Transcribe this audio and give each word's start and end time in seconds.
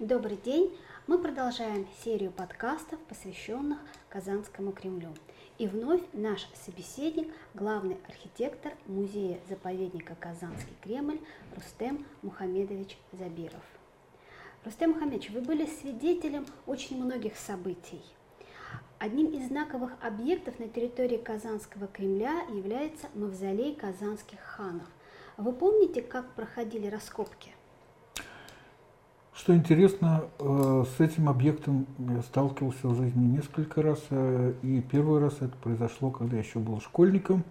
Добрый 0.00 0.36
день! 0.36 0.76
Мы 1.06 1.18
продолжаем 1.18 1.86
серию 2.02 2.32
подкастов, 2.32 2.98
посвященных 3.08 3.78
Казанскому 4.08 4.72
Кремлю. 4.72 5.14
И 5.56 5.68
вновь 5.68 6.00
наш 6.12 6.48
собеседник, 6.52 7.32
главный 7.54 7.96
архитектор 8.08 8.72
музея-заповедника 8.86 10.16
Казанский 10.18 10.74
Кремль 10.82 11.20
Рустем 11.54 12.04
Мухамедович 12.22 12.98
Забиров. 13.12 13.62
Рустем 14.64 14.94
Мухамедович, 14.94 15.30
вы 15.30 15.42
были 15.42 15.64
свидетелем 15.64 16.44
очень 16.66 17.00
многих 17.00 17.36
событий. 17.36 18.02
Одним 18.98 19.28
из 19.28 19.46
знаковых 19.46 19.92
объектов 20.02 20.58
на 20.58 20.66
территории 20.66 21.18
Казанского 21.18 21.86
Кремля 21.86 22.42
является 22.48 23.06
мавзолей 23.14 23.76
казанских 23.76 24.40
ханов. 24.40 24.88
Вы 25.36 25.52
помните, 25.52 26.02
как 26.02 26.34
проходили 26.34 26.88
раскопки? 26.88 27.52
Что 29.44 29.54
интересно, 29.54 30.24
э, 30.38 30.84
с 30.96 31.00
этим 31.02 31.28
объектом 31.28 31.86
я 31.98 32.22
сталкивался 32.22 32.88
в 32.88 32.96
жизни 32.96 33.26
несколько 33.26 33.82
раз. 33.82 34.02
Э, 34.08 34.54
и 34.62 34.80
первый 34.80 35.20
раз 35.20 35.34
это 35.40 35.54
произошло, 35.62 36.10
когда 36.10 36.36
я 36.36 36.42
еще 36.42 36.60
был 36.60 36.80
школьником. 36.80 37.44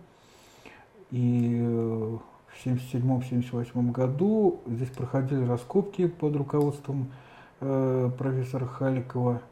И 1.12 1.60
э, 1.62 2.18
в 2.48 2.66
1977-1978 2.66 3.92
году 3.92 4.62
здесь 4.66 4.90
проходили 4.90 5.46
раскопки 5.46 6.08
под 6.08 6.36
руководством 6.36 7.12
профессора 7.60 8.66
Халикова 8.66 9.44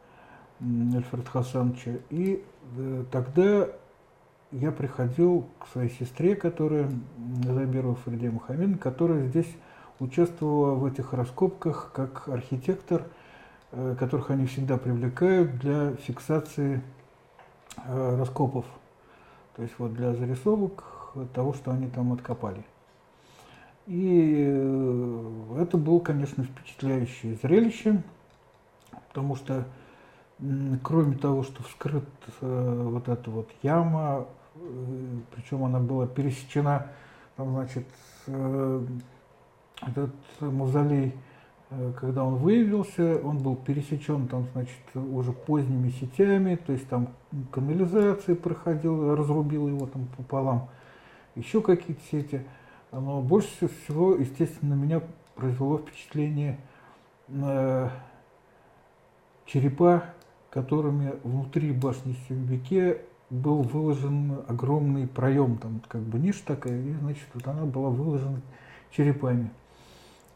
Альфреда 0.60 1.30
Хасановича. 1.30 1.92
И 2.10 2.44
тогда 3.12 3.68
я 4.50 4.72
приходил 4.72 5.46
к 5.60 5.68
своей 5.68 5.90
сестре, 5.90 6.34
которая, 6.34 6.90
Забирова 7.44 7.94
Фариде 7.94 8.30
Мухаммедовна, 8.30 8.78
которая 8.78 9.28
здесь 9.28 9.48
участвовала 10.02 10.74
в 10.74 10.84
этих 10.84 11.12
раскопках 11.12 11.92
как 11.94 12.28
архитектор, 12.28 13.06
э, 13.70 13.94
которых 13.98 14.30
они 14.30 14.46
всегда 14.46 14.76
привлекают 14.76 15.58
для 15.58 15.92
фиксации 15.94 16.82
э, 17.86 18.16
раскопов. 18.18 18.66
То 19.56 19.62
есть 19.62 19.74
вот 19.78 19.94
для 19.94 20.12
зарисовок 20.14 20.84
того, 21.34 21.52
что 21.52 21.70
они 21.70 21.88
там 21.88 22.12
откопали. 22.12 22.64
И 23.86 24.44
э, 24.48 25.58
это 25.60 25.76
было, 25.76 26.00
конечно, 26.00 26.44
впечатляющее 26.44 27.36
зрелище, 27.42 28.02
потому 29.08 29.36
что 29.36 29.64
кроме 30.82 31.16
того, 31.16 31.44
что 31.44 31.62
вскрыт 31.62 32.08
вот 32.40 33.08
эта 33.08 33.30
вот 33.30 33.48
яма, 33.62 34.26
причем 35.36 35.62
она 35.62 35.78
была 35.78 36.08
пересечена, 36.08 36.88
там, 37.36 37.52
значит, 37.52 37.86
этот 39.86 40.14
мавзолей, 40.40 41.14
э, 41.70 41.92
когда 41.98 42.24
он 42.24 42.36
выявился, 42.36 43.20
он 43.22 43.38
был 43.38 43.56
пересечен 43.56 44.28
там, 44.28 44.46
значит, 44.52 44.78
уже 44.94 45.32
поздними 45.32 45.90
сетями, 45.90 46.56
то 46.56 46.72
есть 46.72 46.88
там 46.88 47.08
канализация 47.50 48.34
проходила, 48.34 49.16
разрубила 49.16 49.68
его 49.68 49.86
там 49.86 50.06
пополам, 50.16 50.68
еще 51.34 51.60
какие-то 51.60 52.02
сети. 52.10 52.42
Но 52.90 53.22
больше 53.22 53.68
всего, 53.68 54.14
естественно, 54.14 54.76
на 54.76 54.80
меня 54.80 55.02
произвело 55.34 55.78
впечатление 55.78 56.58
э, 57.28 57.88
черепа, 59.46 60.04
которыми 60.50 61.14
внутри 61.24 61.72
башни 61.72 62.14
Сюбике 62.28 63.00
был 63.30 63.62
выложен 63.62 64.42
огромный 64.46 65.06
проем, 65.06 65.56
там 65.56 65.80
как 65.88 66.02
бы 66.02 66.18
ниша 66.18 66.44
такая, 66.44 66.78
и, 66.78 66.92
значит, 66.92 67.26
вот 67.32 67.48
она 67.48 67.64
была 67.64 67.88
выложена 67.88 68.42
черепами. 68.90 69.50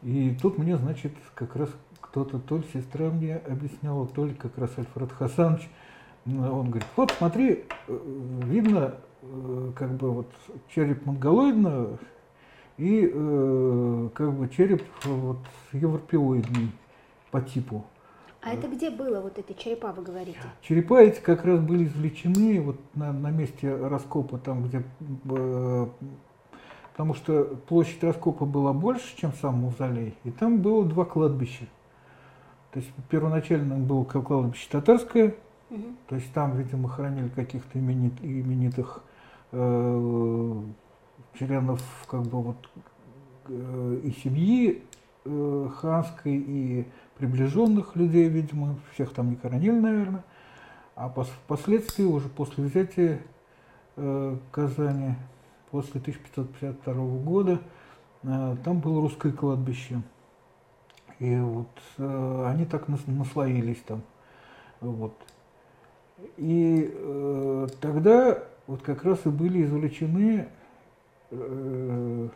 И 0.03 0.35
тут 0.41 0.57
мне, 0.57 0.77
значит, 0.77 1.13
как 1.33 1.55
раз 1.55 1.69
кто-то, 1.99 2.39
то 2.39 2.57
ли 2.57 2.63
сестра 2.73 3.09
мне 3.09 3.35
объясняла, 3.35 4.07
то 4.07 4.25
ли 4.25 4.33
как 4.33 4.57
раз 4.57 4.71
Альфред 4.77 5.11
Хасанович, 5.11 5.69
он 6.25 6.69
говорит, 6.69 6.87
вот 6.95 7.11
смотри, 7.17 7.63
э, 7.87 7.99
видно 8.43 8.95
э, 9.21 9.71
как 9.75 9.91
бы 9.91 10.11
вот 10.11 10.31
череп 10.73 11.05
монголоидного 11.05 11.97
и 12.77 13.09
э, 13.11 14.09
как 14.13 14.33
бы 14.33 14.49
череп 14.49 14.83
вот 15.05 15.39
европеоидный 15.71 16.71
по 17.31 17.41
типу. 17.41 17.85
А 18.41 18.53
это 18.53 18.67
где 18.67 18.89
было, 18.89 19.19
вот 19.19 19.37
эти 19.37 19.53
черепа, 19.57 19.91
вы 19.91 20.03
говорите? 20.03 20.39
Черепа 20.61 21.01
эти 21.01 21.19
как 21.19 21.43
раз 21.43 21.59
были 21.59 21.85
извлечены 21.85 22.61
вот 22.61 22.77
на, 22.93 23.11
на 23.11 23.29
месте 23.29 23.75
раскопа, 23.75 24.37
там, 24.37 24.63
где 24.63 24.83
потому 26.97 27.13
что 27.13 27.43
площадь 27.67 28.03
раскопа 28.03 28.45
была 28.45 28.73
больше, 28.73 29.15
чем 29.15 29.31
сам 29.33 29.61
мавзолей, 29.61 30.15
и 30.23 30.31
там 30.31 30.63
было 30.63 30.83
два 30.83 31.05
кладбища. 31.05 31.67
То 32.71 32.79
есть 32.79 32.91
первоначально 33.07 33.75
было 33.77 34.03
кладбище 34.03 34.67
татарское, 34.71 35.35
угу. 35.69 35.83
то 36.07 36.15
есть 36.15 36.33
там, 36.33 36.57
видимо, 36.57 36.89
хоронили 36.89 37.29
каких-то 37.29 37.77
именит, 37.77 38.13
именитых 38.23 39.03
э, 39.51 40.61
членов 41.37 41.83
как 42.07 42.23
бы 42.23 42.41
вот 42.41 42.69
э, 43.47 43.99
и 44.03 44.11
семьи 44.23 44.81
э, 45.25 45.69
ханской, 45.77 46.35
и 46.35 46.87
приближенных 47.19 47.95
людей, 47.95 48.27
видимо, 48.27 48.75
всех 48.93 49.13
там 49.13 49.29
не 49.29 49.35
хоронили, 49.35 49.79
наверное. 49.79 50.23
А 50.95 51.09
пос, 51.09 51.27
впоследствии, 51.27 52.05
уже 52.05 52.27
после 52.27 52.63
взятия 52.63 53.19
э, 53.97 54.37
Казани, 54.49 55.13
после 55.71 55.99
1552 55.99 56.93
года 57.23 57.59
э, 58.23 58.55
там 58.63 58.79
было 58.79 59.01
русское 59.01 59.31
кладбище. 59.31 60.01
И 61.19 61.35
вот 61.37 61.69
э, 61.97 62.45
они 62.47 62.65
так 62.65 62.87
наслоились 62.87 63.81
там. 63.85 64.01
Вот. 64.81 65.13
И 66.37 66.91
э, 66.93 67.67
тогда 67.81 68.43
вот 68.67 68.81
как 68.81 69.03
раз 69.03 69.25
и 69.25 69.29
были 69.29 69.63
извлечены 69.63 70.47
э, 71.31 72.29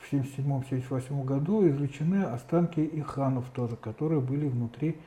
в 0.00 0.12
1977-1978 0.12 1.24
году 1.24 1.68
извлечены 1.68 2.24
останки 2.24 2.80
и 2.80 3.00
ханов 3.00 3.46
тоже, 3.54 3.76
которые 3.76 4.20
были 4.20 4.48
внутри 4.48 4.98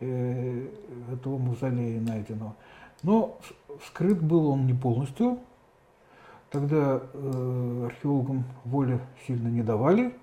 э, 0.00 0.66
этого 1.12 1.38
мавзолея 1.38 2.00
найденного. 2.00 2.54
Но 3.02 3.38
вскрыт 3.80 4.22
был 4.22 4.48
он 4.48 4.66
не 4.66 4.74
полностью, 4.74 5.38
Тогда 6.54 7.02
э, 7.12 7.86
археологам 7.86 8.44
воли 8.64 9.00
сильно 9.26 9.48
не 9.48 9.64
давали. 9.64 10.14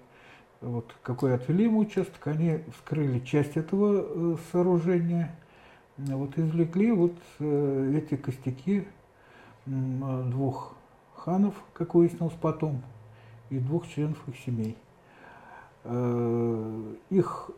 Вот 0.62 0.96
какой 1.04 1.36
отвели 1.36 1.66
ему 1.66 1.80
участок, 1.80 2.26
они 2.26 2.60
вскрыли 2.74 3.20
часть 3.20 3.58
этого 3.58 4.06
э, 4.06 4.38
сооружения, 4.50 5.36
вот 5.98 6.38
извлекли 6.38 6.94
вот 6.94 7.18
э, 7.40 7.96
эти 7.98 8.16
костяки 8.16 8.88
э, 9.66 10.24
двух 10.28 10.74
ханов, 11.18 11.54
как 11.74 11.96
выяснилось 11.96 12.38
потом, 12.42 12.82
и 13.50 13.60
двух 13.60 13.90
членов 13.90 14.18
их 14.30 14.38
семей. 14.38 14.78
Э, 15.84 16.94
их 17.10 17.52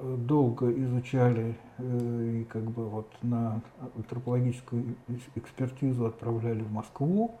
долго 0.00 0.72
изучали 0.72 1.56
э, 1.78 2.40
и 2.40 2.44
как 2.46 2.64
бы 2.64 2.88
вот 2.88 3.12
на 3.22 3.62
антропологическую 3.94 4.96
экспертизу 5.36 6.06
отправляли 6.06 6.64
в 6.64 6.72
Москву. 6.72 7.38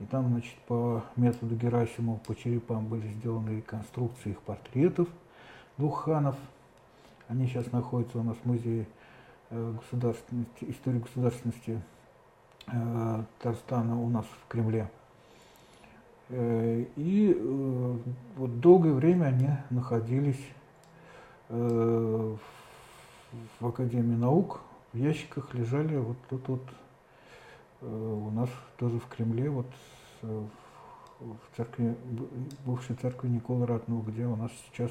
И 0.00 0.06
там, 0.06 0.28
значит, 0.28 0.54
по 0.66 1.04
методу 1.16 1.54
Герасимова 1.54 2.16
по 2.18 2.34
черепам 2.34 2.86
были 2.86 3.06
сделаны 3.08 3.58
реконструкции 3.58 4.30
их 4.30 4.40
портретов 4.40 5.08
двух 5.76 6.04
ханов. 6.04 6.36
Они 7.28 7.46
сейчас 7.46 7.70
находятся 7.70 8.18
у 8.18 8.22
нас 8.22 8.36
в 8.42 8.46
музее 8.46 8.86
э, 9.50 9.74
государственности, 9.76 10.64
истории 10.68 11.00
государственности 11.00 11.82
э, 12.66 13.24
Татарстана 13.38 14.00
у 14.00 14.08
нас 14.08 14.24
в 14.24 14.48
Кремле. 14.48 14.90
Э, 16.30 16.84
и 16.96 17.34
вот 18.36 18.60
долгое 18.60 18.92
время 18.92 19.26
они 19.26 19.48
находились 19.70 20.40
в 21.48 22.38
Академии 23.60 24.14
наук, 24.14 24.60
в 24.92 24.96
ящиках 24.96 25.52
лежали 25.52 25.96
вот 25.96 26.16
тут 26.28 26.46
вот 26.46 26.62
у 27.82 28.30
нас 28.30 28.48
тоже 28.76 28.98
в 28.98 29.06
Кремле, 29.08 29.50
вот 29.50 29.66
э, 30.22 30.44
в 31.20 31.56
церкви, 31.56 31.96
бывшей 32.64 32.96
церкви 32.96 33.28
Николы 33.28 33.66
Ратного, 33.66 34.02
где 34.02 34.26
у 34.26 34.36
нас 34.36 34.50
сейчас 34.66 34.90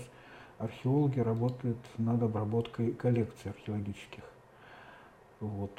археологи 0.58 1.20
работают 1.20 1.78
над 1.98 2.22
обработкой 2.22 2.92
коллекций 2.92 3.52
археологических. 3.52 4.24
Вот. 5.40 5.72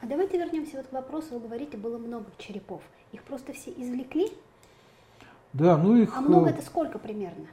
А 0.00 0.06
давайте 0.06 0.38
вернемся 0.38 0.78
вот 0.78 0.86
к 0.86 0.92
вопросу. 0.92 1.34
Вы 1.34 1.40
говорите, 1.40 1.76
было 1.76 1.98
много 1.98 2.26
черепов. 2.38 2.82
Их 3.12 3.22
просто 3.24 3.52
все 3.52 3.70
извлекли? 3.70 4.32
Да, 5.52 5.76
ну 5.76 5.96
их... 5.96 6.16
А 6.16 6.20
много 6.20 6.48
э, 6.48 6.50
это 6.50 6.62
сколько 6.62 6.98
примерно? 6.98 7.46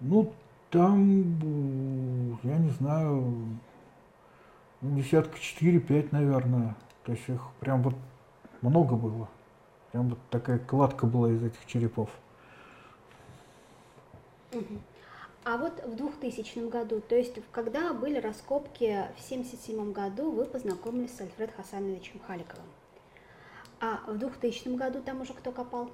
Ну, 0.00 0.32
там, 0.70 1.22
э, 1.42 2.48
я 2.48 2.58
не 2.58 2.70
знаю, 2.70 3.58
ну, 4.80 4.96
десятка 4.96 5.38
четыре-пять, 5.38 6.12
наверное. 6.12 6.74
То 7.04 7.12
есть 7.12 7.28
их 7.28 7.40
прям 7.60 7.82
вот 7.82 7.94
много 8.62 8.96
было. 8.96 9.28
Прям 9.92 10.08
вот 10.08 10.18
такая 10.30 10.58
кладка 10.58 11.06
была 11.06 11.30
из 11.30 11.42
этих 11.42 11.66
черепов. 11.66 12.10
А 15.44 15.56
вот 15.56 15.84
в 15.84 15.96
2000 15.96 16.70
году, 16.70 17.00
то 17.00 17.16
есть 17.16 17.34
когда 17.50 17.92
были 17.92 18.18
раскопки 18.18 18.84
в 19.16 19.24
1977 19.24 19.92
году, 19.92 20.30
вы 20.30 20.44
познакомились 20.44 21.16
с 21.16 21.20
Альфред 21.20 21.52
Хасановичем 21.56 22.20
Халиковым. 22.26 22.66
А 23.80 24.00
в 24.06 24.16
2000 24.16 24.76
году 24.76 25.02
там 25.02 25.20
уже 25.20 25.32
кто 25.32 25.50
копал? 25.50 25.90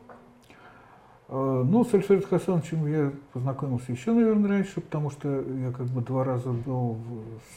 А, 1.29 1.63
ну, 1.63 1.85
с 1.85 1.93
Альфредом 1.93 2.29
Хасановичем 2.29 2.87
я 2.87 3.13
познакомился 3.33 3.93
еще, 3.93 4.13
наверное, 4.13 4.49
раньше, 4.51 4.81
потому 4.81 5.11
что 5.11 5.29
я 5.29 5.73
как 5.73 5.87
бы 5.87 6.01
два 6.01 6.25
раза 6.25 6.51
был, 6.51 6.99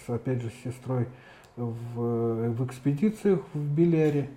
с, 0.06 0.10
опять 0.10 0.42
же, 0.42 0.50
с 0.50 0.64
сестрой 0.64 1.08
в, 1.56 2.52
в 2.52 2.66
экспедициях 2.66 3.40
в 3.54 3.60
Беляре. 3.60 4.30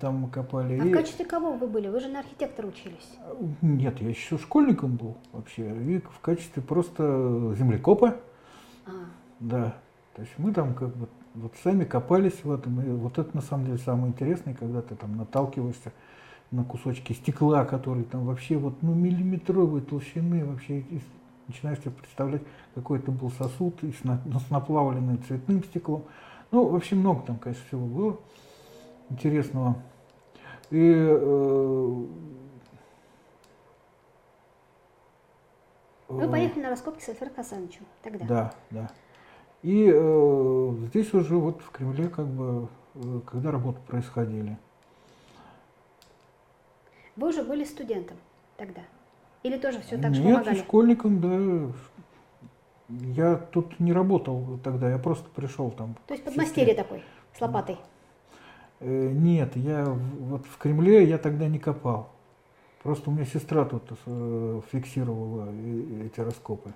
Там 0.00 0.16
мы 0.16 0.28
копали. 0.28 0.78
А 0.78 0.84
в 0.84 0.92
качестве 0.92 1.24
кого 1.24 1.52
вы 1.52 1.66
были? 1.68 1.88
Вы 1.88 2.00
же 2.00 2.08
на 2.08 2.20
архитектора 2.20 2.66
учились. 2.66 3.18
Нет, 3.62 4.00
я 4.00 4.08
еще 4.10 4.36
школьником 4.36 4.96
был 4.96 5.16
вообще. 5.32 5.74
И 5.84 5.98
в 6.00 6.20
качестве 6.20 6.62
просто 6.62 7.54
землекопа. 7.56 8.16
А. 8.86 8.90
Да. 9.40 9.74
То 10.14 10.22
есть 10.22 10.34
мы 10.36 10.52
там 10.52 10.74
как 10.74 10.94
бы 10.94 11.08
вот 11.34 11.54
сами 11.62 11.84
копались 11.84 12.44
в 12.44 12.52
этом. 12.52 12.80
И 12.82 12.90
вот 12.90 13.18
это 13.18 13.34
на 13.34 13.40
самом 13.40 13.66
деле 13.66 13.78
самое 13.78 14.08
интересное, 14.08 14.54
когда 14.54 14.82
ты 14.82 14.94
там 14.94 15.16
наталкиваешься 15.16 15.92
на 16.50 16.64
кусочки 16.64 17.14
стекла, 17.14 17.64
которые 17.64 18.04
там 18.04 18.26
вообще 18.26 18.58
вот 18.58 18.82
ну, 18.82 18.94
миллиметровой 18.94 19.80
толщины, 19.80 20.44
вообще 20.44 20.84
начинаешь 21.46 21.78
себе 21.78 21.92
представлять, 21.92 22.42
какой 22.74 22.98
это 22.98 23.10
был 23.10 23.30
сосуд 23.30 23.82
и 23.82 23.92
с, 23.92 24.04
на, 24.04 24.20
ну, 24.26 24.40
с 24.40 24.50
наплавленным 24.50 25.22
цветным 25.24 25.64
стеклом. 25.64 26.04
Ну, 26.50 26.68
вообще 26.68 26.96
много 26.96 27.22
там, 27.22 27.38
конечно, 27.38 27.64
всего 27.66 27.86
было 27.86 28.18
интересного. 29.10 29.76
И 30.70 30.94
э, 30.94 32.04
Вы 36.08 36.28
поехали 36.28 36.62
на 36.62 36.70
раскопки 36.70 37.02
с 37.02 37.34
Хасановичем 37.34 37.84
тогда? 38.02 38.24
Да, 38.26 38.54
да. 38.70 38.90
И 39.62 39.90
э, 39.92 40.74
здесь 40.88 41.12
уже 41.12 41.36
вот 41.36 41.60
в 41.62 41.70
Кремле, 41.70 42.08
как 42.08 42.26
бы, 42.26 42.68
э, 42.94 43.20
когда 43.26 43.50
работы 43.50 43.80
происходили. 43.86 44.56
Вы 47.16 47.28
уже 47.28 47.42
были 47.42 47.64
студентом 47.64 48.16
тогда? 48.56 48.82
Или 49.42 49.58
тоже 49.58 49.80
все 49.80 49.98
так 49.98 50.14
же 50.14 50.22
помогали? 50.22 50.54
Нет, 50.54 50.64
школьником, 50.64 51.20
да. 51.20 51.72
Я 52.88 53.36
тут 53.36 53.80
не 53.80 53.92
работал 53.92 54.58
тогда, 54.62 54.90
я 54.90 54.98
просто 54.98 55.28
пришел 55.28 55.70
там. 55.70 55.96
То 56.06 56.14
есть 56.14 56.24
подмастерье 56.24 56.74
такой, 56.74 57.02
с 57.36 57.40
лопатой? 57.40 57.78
Э, 58.80 59.10
нет, 59.12 59.56
я 59.56 59.84
вот 59.84 60.46
в 60.46 60.58
Кремле 60.58 61.04
я 61.04 61.18
тогда 61.18 61.48
не 61.48 61.58
копал. 61.58 62.10
Просто 62.82 63.10
у 63.10 63.12
меня 63.12 63.24
сестра 63.24 63.64
тут 63.64 63.82
э, 64.06 64.60
фиксировала 64.70 65.48
эти 66.04 66.20
раскопы. 66.20 66.72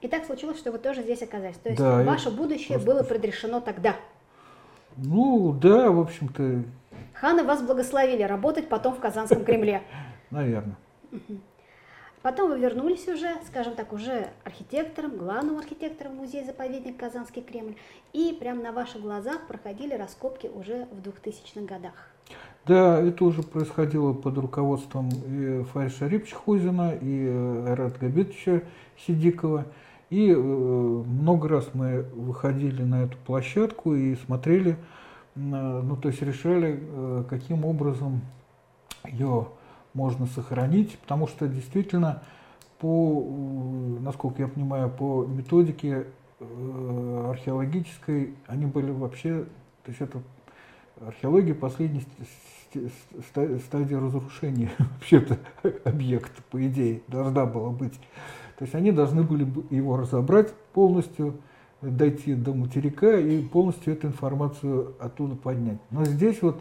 И 0.00 0.08
так 0.08 0.24
случилось, 0.24 0.58
что 0.58 0.72
вы 0.72 0.78
тоже 0.78 1.02
здесь 1.02 1.22
оказались. 1.22 1.56
То 1.56 1.68
есть 1.68 1.80
да, 1.80 2.02
ваше 2.02 2.30
будущее 2.30 2.78
просто... 2.78 2.86
было 2.86 3.02
предрешено 3.02 3.60
тогда. 3.60 3.96
Ну, 4.96 5.52
да, 5.52 5.90
в 5.90 6.00
общем-то. 6.00 6.64
Ханы 7.14 7.44
вас 7.44 7.62
благословили 7.62 8.22
работать 8.22 8.68
потом 8.68 8.94
в 8.94 9.00
Казанском 9.00 9.44
Кремле. 9.44 9.82
Наверное. 10.30 10.76
Потом 12.22 12.50
вы 12.50 12.58
вернулись 12.58 13.08
уже, 13.08 13.30
скажем 13.46 13.74
так, 13.74 13.94
уже 13.94 14.28
архитектором, 14.44 15.16
главным 15.16 15.58
архитектором 15.58 16.16
музея-заповедник 16.16 16.98
Казанский 16.98 17.40
Кремль. 17.40 17.76
И 18.12 18.36
прямо 18.38 18.62
на 18.62 18.72
ваших 18.72 19.00
глазах 19.00 19.46
проходили 19.46 19.94
раскопки 19.94 20.48
уже 20.48 20.86
в 20.92 21.00
2000-х 21.00 21.62
годах. 21.62 22.10
Да, 22.66 23.00
это 23.00 23.24
уже 23.24 23.42
происходило 23.42 24.12
под 24.12 24.36
руководством 24.36 25.08
и 25.08 25.64
Фариша 25.72 26.08
Рипчхузина, 26.08 26.92
и 27.00 27.26
э, 27.26 27.66
Айрат 27.68 27.98
Габитовича 27.98 28.62
Сидикова. 28.98 29.64
И 30.10 30.30
э, 30.30 30.36
много 30.36 31.48
раз 31.48 31.70
мы 31.72 32.02
выходили 32.02 32.82
на 32.82 33.04
эту 33.04 33.16
площадку 33.24 33.94
и 33.94 34.14
смотрели, 34.16 34.76
ну 35.34 35.96
то 35.96 36.08
есть 36.08 36.20
решали, 36.20 36.80
э, 36.82 37.24
каким 37.30 37.64
образом 37.64 38.20
ее 39.04 39.48
можно 39.94 40.26
сохранить, 40.26 40.98
потому 40.98 41.26
что 41.26 41.48
действительно 41.48 42.22
по, 42.78 43.26
насколько 44.00 44.42
я 44.42 44.48
понимаю, 44.48 44.90
по 44.90 45.24
методике 45.24 46.06
археологической 46.40 48.34
они 48.46 48.66
были 48.66 48.90
вообще, 48.90 49.44
то 49.84 49.90
есть 49.90 50.00
это 50.00 50.22
археология 51.06 51.54
последней 51.54 52.02
стадии 53.66 53.94
разрушения 53.94 54.70
вообще-то 54.78 55.38
объекта, 55.84 56.42
по 56.50 56.66
идее, 56.66 57.02
должна 57.08 57.44
была 57.46 57.70
быть. 57.70 57.94
То 58.56 58.64
есть 58.64 58.74
они 58.74 58.92
должны 58.92 59.22
были 59.22 59.48
его 59.70 59.96
разобрать 59.96 60.52
полностью, 60.72 61.38
дойти 61.80 62.34
до 62.34 62.52
материка 62.52 63.18
и 63.18 63.42
полностью 63.42 63.94
эту 63.94 64.08
информацию 64.08 64.94
оттуда 65.00 65.34
поднять. 65.34 65.78
Но 65.90 66.04
здесь 66.04 66.42
вот 66.42 66.60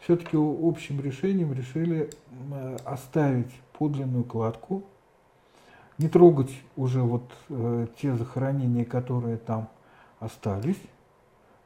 все-таки 0.00 0.36
общим 0.36 1.00
решением 1.00 1.52
решили 1.52 2.10
оставить 2.84 3.52
подлинную 3.78 4.24
кладку, 4.24 4.84
не 5.98 6.08
трогать 6.08 6.52
уже 6.76 7.02
вот 7.02 7.24
э, 7.48 7.86
те 8.00 8.14
захоронения, 8.14 8.84
которые 8.84 9.36
там 9.36 9.68
остались. 10.20 10.80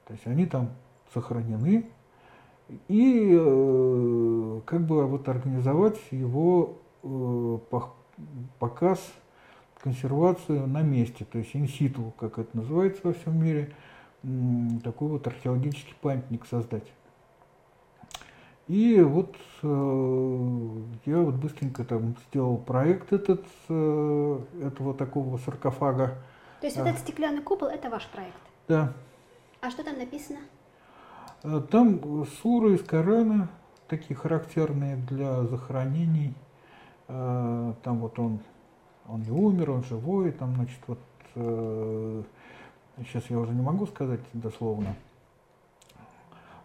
То 0.07 0.15
есть 0.15 0.27
они 0.27 0.47
там 0.47 0.71
сохранены, 1.13 1.87
и 2.89 3.29
э, 3.31 4.61
как 4.65 4.87
бы 4.87 5.07
вот 5.07 5.29
организовать 5.29 5.99
его 6.11 6.79
э, 7.03 7.59
показ, 8.59 9.01
консервацию 9.79 10.67
на 10.67 10.81
месте, 10.81 11.25
то 11.25 11.39
есть 11.39 11.57
инситу, 11.57 12.13
как 12.19 12.39
это 12.39 12.57
называется 12.57 13.01
во 13.03 13.13
всем 13.13 13.43
мире, 13.43 13.75
такой 14.85 15.09
вот 15.09 15.27
археологический 15.27 15.95
памятник 16.01 16.47
создать. 16.47 16.85
И 18.69 19.01
вот 19.01 19.37
э, 19.63 20.81
я 21.05 21.19
вот 21.19 21.35
быстренько 21.35 21.85
там 21.85 22.17
сделал 22.29 22.57
проект 22.57 23.13
этот, 23.13 23.45
этого 23.69 24.95
такого 24.95 25.37
саркофага. 25.39 26.19
То 26.61 26.67
есть 26.67 26.79
вот 26.79 26.87
этот 26.87 27.01
стеклянный 27.01 27.43
купол– 27.43 27.69
это 27.69 27.91
ваш 27.91 28.07
проект? 28.07 28.39
Да. 28.69 28.93
А 29.61 29.71
что 29.71 29.85
там 29.85 29.99
написано? 29.99 30.39
Э, 31.43 31.61
там 31.71 32.25
суры 32.41 32.75
из 32.75 32.83
Корана, 32.83 33.49
такие 33.89 34.17
характерные 34.17 34.97
для 34.97 35.43
захоронений. 35.45 36.35
Э, 37.09 37.75
там 37.83 37.99
вот 37.99 38.19
он, 38.19 38.41
он 39.09 39.23
не 39.23 39.31
умер, 39.31 39.71
он 39.71 39.85
живой, 39.85 40.33
там, 40.33 40.55
значит, 40.55 40.79
вот, 40.87 40.99
сейчас 41.35 43.23
э, 43.25 43.27
я 43.31 43.39
уже 43.39 43.53
не 43.53 43.63
могу 43.63 43.87
сказать 43.87 44.21
дословно. 44.33 44.95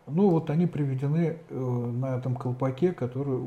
Ну, 0.08 0.30
вот 0.30 0.50
они 0.50 0.68
приведены 0.68 1.38
на 1.50 2.18
этом 2.18 2.36
колпаке, 2.36 2.94
который 2.94 3.40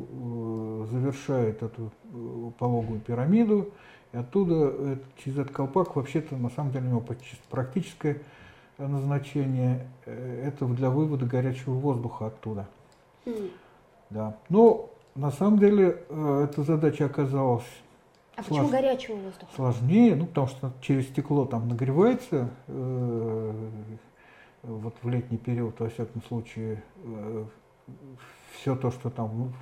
завершает 0.87 1.63
эту 1.63 1.91
пологую 2.59 3.01
пирамиду. 3.01 3.71
И 4.13 4.17
оттуда, 4.17 4.99
через 5.19 5.39
этот 5.39 5.53
колпак, 5.53 5.97
вообще-то, 5.97 6.37
на 6.37 6.51
самом 6.51 6.73
деле, 6.73 6.87
у 6.87 6.91
него 6.91 7.05
практическое 7.49 8.21
назначение 8.89 9.87
э, 10.07 10.45
это 10.47 10.67
для 10.67 10.91
вывода 10.91 11.27
горячего 11.27 11.75
воздуха 11.75 12.29
оттуда. 12.29 12.67
Mm. 13.27 13.51
Да. 14.11 14.37
Но 14.49 14.91
на 15.15 15.31
самом 15.31 15.59
деле 15.59 16.03
э, 16.09 16.47
эта 16.49 16.63
задача 16.63 17.07
оказалась 17.07 17.65
а 18.37 18.43
слож... 18.43 18.61
почему 18.61 18.69
горячего 18.69 19.17
воздуха? 19.17 19.53
Сложнее, 19.55 20.17
ну 20.17 20.27
потому 20.27 20.47
что 20.47 20.73
через 20.81 21.09
стекло 21.09 21.45
там 21.45 21.69
нагревается, 21.69 22.51
э, 22.69 23.53
вот 24.63 24.95
в 25.03 25.09
летний 25.09 25.39
период, 25.39 25.79
во 25.81 25.89
всяком 25.89 26.23
случае, 26.23 26.83
э, 27.05 27.45
все 28.55 28.77
то, 28.77 28.91
что 28.91 29.11
там 29.11 29.53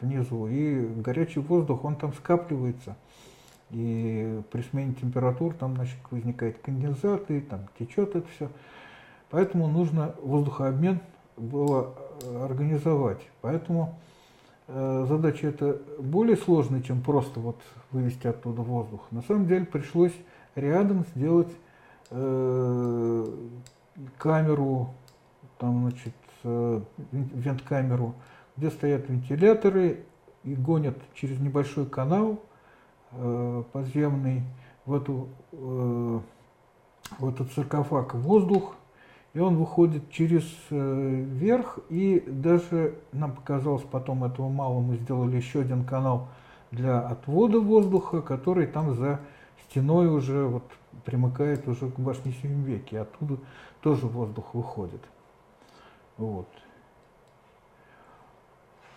внизу, 0.00 0.46
и 0.48 0.84
горячий 0.84 1.40
воздух, 1.40 1.84
он 1.84 1.96
там 1.96 2.12
скапливается. 2.14 2.96
И 3.70 4.42
при 4.50 4.62
смене 4.62 4.94
температур 4.94 5.54
там 5.54 5.76
значит, 5.76 5.96
возникает 6.10 6.58
конденсат, 6.58 7.30
и 7.30 7.40
там 7.40 7.68
течет 7.78 8.14
это 8.16 8.28
все. 8.28 8.50
Поэтому 9.30 9.66
нужно 9.66 10.14
воздухообмен 10.20 11.00
было 11.38 11.94
э, 12.22 12.44
организовать. 12.44 13.20
Поэтому 13.40 13.98
э, 14.68 15.06
задача 15.08 15.46
эта 15.46 15.80
более 15.98 16.36
сложная, 16.36 16.82
чем 16.82 17.00
просто 17.00 17.40
вот 17.40 17.56
вывести 17.92 18.26
оттуда 18.26 18.60
воздух. 18.60 19.00
На 19.10 19.22
самом 19.22 19.46
деле 19.46 19.64
пришлось 19.64 20.12
рядом 20.54 21.06
сделать 21.14 21.52
э, 22.10 23.26
камеру, 24.18 24.94
там, 25.58 25.90
значит, 25.90 26.14
э, 26.44 26.80
вент-камеру, 27.12 28.14
где 28.56 28.70
стоят 28.70 29.08
вентиляторы 29.08 30.04
и 30.44 30.54
гонят 30.54 30.96
через 31.14 31.38
небольшой 31.38 31.86
канал 31.86 32.40
Э, 33.14 33.62
подземный 33.72 34.42
в, 34.86 34.94
эту, 34.94 35.28
э, 35.52 36.20
в 37.18 37.28
этот 37.28 37.52
саркофаг 37.52 38.14
воздух, 38.14 38.74
и 39.34 39.38
он 39.38 39.56
выходит 39.56 40.10
через 40.10 40.44
э, 40.70 41.24
верх, 41.26 41.78
и 41.90 42.24
даже 42.26 42.94
нам 43.12 43.32
показалось 43.32 43.82
потом 43.82 44.24
этого 44.24 44.48
мало, 44.48 44.80
мы 44.80 44.96
сделали 44.96 45.36
еще 45.36 45.60
один 45.60 45.84
канал 45.84 46.28
для 46.70 47.00
отвода 47.00 47.60
воздуха, 47.60 48.22
который 48.22 48.66
там 48.66 48.94
за 48.94 49.20
стеной 49.68 50.08
уже 50.08 50.46
вот 50.46 50.64
примыкает 51.04 51.66
уже 51.68 51.90
к 51.90 51.98
башне 51.98 52.32
веке, 52.42 53.00
оттуда 53.00 53.38
тоже 53.80 54.06
воздух 54.06 54.54
выходит. 54.54 55.02
Вот. 56.16 56.48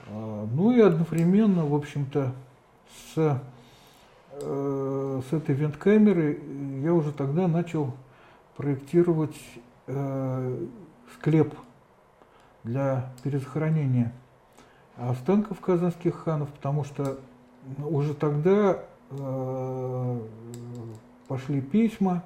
А, 0.08 0.48
ну 0.52 0.72
и 0.72 0.80
одновременно, 0.80 1.66
в 1.66 1.74
общем-то, 1.74 2.34
с, 3.16 3.42
э, 4.32 5.22
с 5.30 5.34
этой 5.34 5.56
венткамеры 5.56 6.40
я 6.84 6.94
уже 6.94 7.12
тогда 7.12 7.48
начал 7.48 7.94
проектировать 8.56 9.36
э, 9.88 10.68
склеп 11.16 11.54
для 12.64 13.12
перезахоронения 13.24 14.14
останков 14.98 15.60
казанских 15.60 16.16
ханов, 16.16 16.50
потому 16.50 16.84
что 16.84 17.18
уже 17.84 18.14
тогда 18.14 18.80
э, 19.10 20.20
пошли 21.28 21.62
письма, 21.62 22.24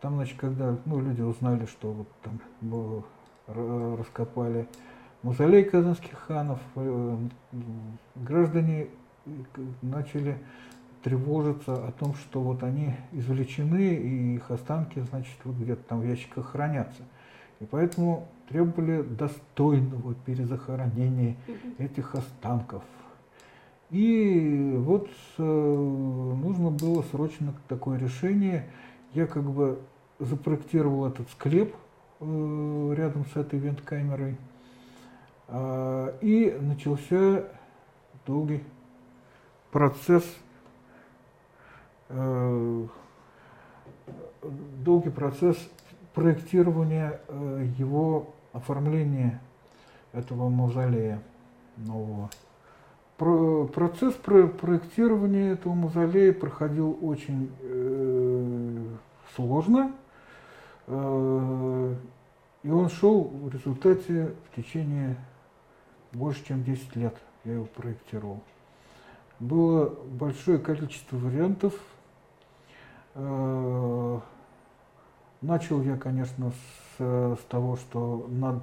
там, 0.00 0.16
значит, 0.16 0.38
когда 0.38 0.76
ну, 0.84 1.00
люди 1.00 1.22
узнали, 1.22 1.66
что 1.66 1.92
вот 1.92 2.08
там 2.22 2.40
было, 2.60 3.04
раскопали 3.46 4.68
мавзолей 5.22 5.64
казанских 5.64 6.18
ханов, 6.18 6.60
э, 6.76 7.16
граждане 8.14 8.88
начали 9.82 10.38
тревожиться 11.02 11.72
о 11.72 11.92
том, 11.92 12.14
что 12.14 12.40
вот 12.40 12.62
они 12.62 12.94
извлечены, 13.12 13.94
и 13.94 14.34
их 14.36 14.50
останки, 14.50 15.00
значит, 15.10 15.36
вот 15.44 15.56
где-то 15.56 15.82
там 15.84 16.00
в 16.00 16.06
ящиках 16.06 16.50
хранятся. 16.50 17.02
И 17.60 17.64
поэтому 17.64 18.28
требовали 18.48 19.02
достойного 19.02 20.14
перезахоронения 20.14 21.36
этих 21.78 22.14
останков. 22.14 22.82
И 23.90 24.65
вот 24.86 25.08
э, 25.38 25.42
нужно 25.42 26.70
было 26.70 27.02
срочно 27.10 27.52
такое 27.66 27.98
решение. 27.98 28.70
Я 29.14 29.26
как 29.26 29.42
бы 29.42 29.80
запроектировал 30.20 31.06
этот 31.06 31.28
склеп 31.30 31.74
э, 32.20 32.94
рядом 32.96 33.26
с 33.26 33.36
этой 33.36 33.58
венткамерой. 33.58 34.36
Э, 35.48 36.16
и 36.20 36.56
начался 36.60 37.48
долгий 38.26 38.62
процесс 39.72 40.24
э, 42.08 42.86
долгий 44.84 45.10
процесс 45.10 45.58
проектирования 46.14 47.20
его 47.76 48.32
оформления 48.52 49.40
этого 50.12 50.48
мавзолея 50.48 51.20
нового. 51.76 52.30
Про, 53.16 53.66
процесс 53.66 54.12
про, 54.14 54.46
проектирования 54.46 55.52
этого 55.52 55.72
мавзолея 55.72 56.34
проходил 56.34 56.98
очень 57.00 57.50
э, 57.62 58.88
сложно, 59.34 59.92
э, 60.86 61.94
и 62.62 62.70
он 62.70 62.90
шел 62.90 63.24
в 63.24 63.48
результате 63.48 64.34
в 64.50 64.56
течение 64.56 65.16
больше, 66.12 66.44
чем 66.44 66.62
10 66.62 66.94
лет 66.96 67.16
я 67.44 67.54
его 67.54 67.64
проектировал. 67.64 68.42
Было 69.40 69.94
большое 70.10 70.58
количество 70.58 71.16
вариантов. 71.16 71.72
Э, 73.14 74.20
начал 75.40 75.80
я, 75.80 75.96
конечно, 75.96 76.52
с, 76.98 77.02
с 77.02 77.44
того, 77.48 77.76
что 77.76 78.26
над 78.28 78.62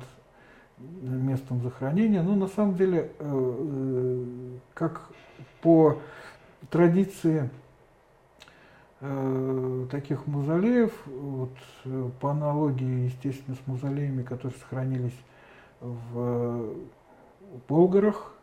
местом 1.01 1.61
захоронения, 1.61 2.21
но 2.21 2.35
на 2.35 2.47
самом 2.47 2.75
деле, 2.75 3.11
э, 3.19 3.55
э, 3.59 4.25
как 4.73 5.09
по 5.61 5.99
традиции 6.69 7.49
таких 9.91 10.27
мавзолеев, 10.27 10.93
вот, 11.05 11.49
по 12.21 12.31
аналогии, 12.31 13.07
естественно, 13.07 13.57
с 13.57 13.67
мавзолеями, 13.67 14.23
которые 14.23 14.57
сохранились 14.57 15.19
в 15.81 16.73
Болгарах, 17.67 18.33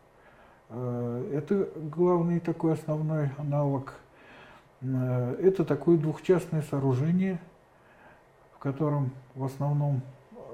Э, 0.71 1.31
это 1.33 1.69
главный 1.75 2.39
такой 2.39 2.73
основной 2.73 3.29
аналог. 3.37 3.93
Э, 4.81 5.35
это 5.41 5.65
такое 5.65 5.97
двухчастное 5.97 6.61
сооружение, 6.61 7.39
в 8.53 8.59
котором 8.59 9.11
в 9.35 9.43
основном 9.43 10.01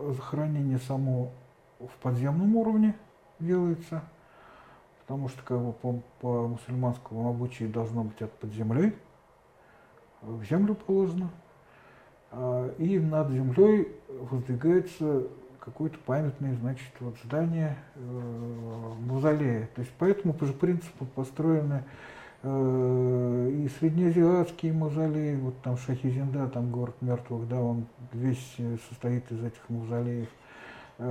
захоронение 0.10 0.80
само 0.80 1.32
в 1.80 2.02
подземном 2.02 2.56
уровне 2.56 2.96
делается, 3.40 4.04
потому 5.02 5.30
что 5.30 5.42
как 5.44 5.60
бы, 5.60 5.74
по, 5.74 6.02
по 6.20 6.48
мусульманскому 6.48 7.30
обычаю 7.30 7.70
должно 7.70 8.04
быть 8.04 8.22
от 8.22 8.32
под 8.34 8.52
землей, 8.54 8.96
в 10.22 10.44
землю 10.44 10.76
положено, 10.76 11.30
а, 12.32 12.74
и 12.78 13.00
над 13.00 13.30
землей 13.30 13.96
воздвигается 14.08 15.28
какое-то 15.60 15.98
памятное, 16.06 16.56
значит, 16.56 16.92
вот 17.02 17.16
здание 17.26 17.78
э, 17.96 18.94
мавзолея. 19.06 19.70
То 19.76 19.82
есть 19.82 19.92
по 19.96 20.06
этому 20.06 20.34
же 20.40 20.54
принципу 20.54 21.06
построены 21.06 21.84
э, 22.44 23.52
и 23.54 23.68
среднеазиатские 23.78 24.72
мавзолеи, 24.72 25.36
вот 25.36 25.62
там 25.64 25.76
Шахизинда, 25.76 26.48
там 26.48 26.72
город 26.72 26.96
мертвых, 27.02 27.50
да, 27.50 27.60
он 27.60 27.86
весь 28.14 28.56
состоит 28.88 29.30
из 29.30 29.44
этих 29.44 29.60
мавзолеев. 29.68 30.30
И 31.00 31.04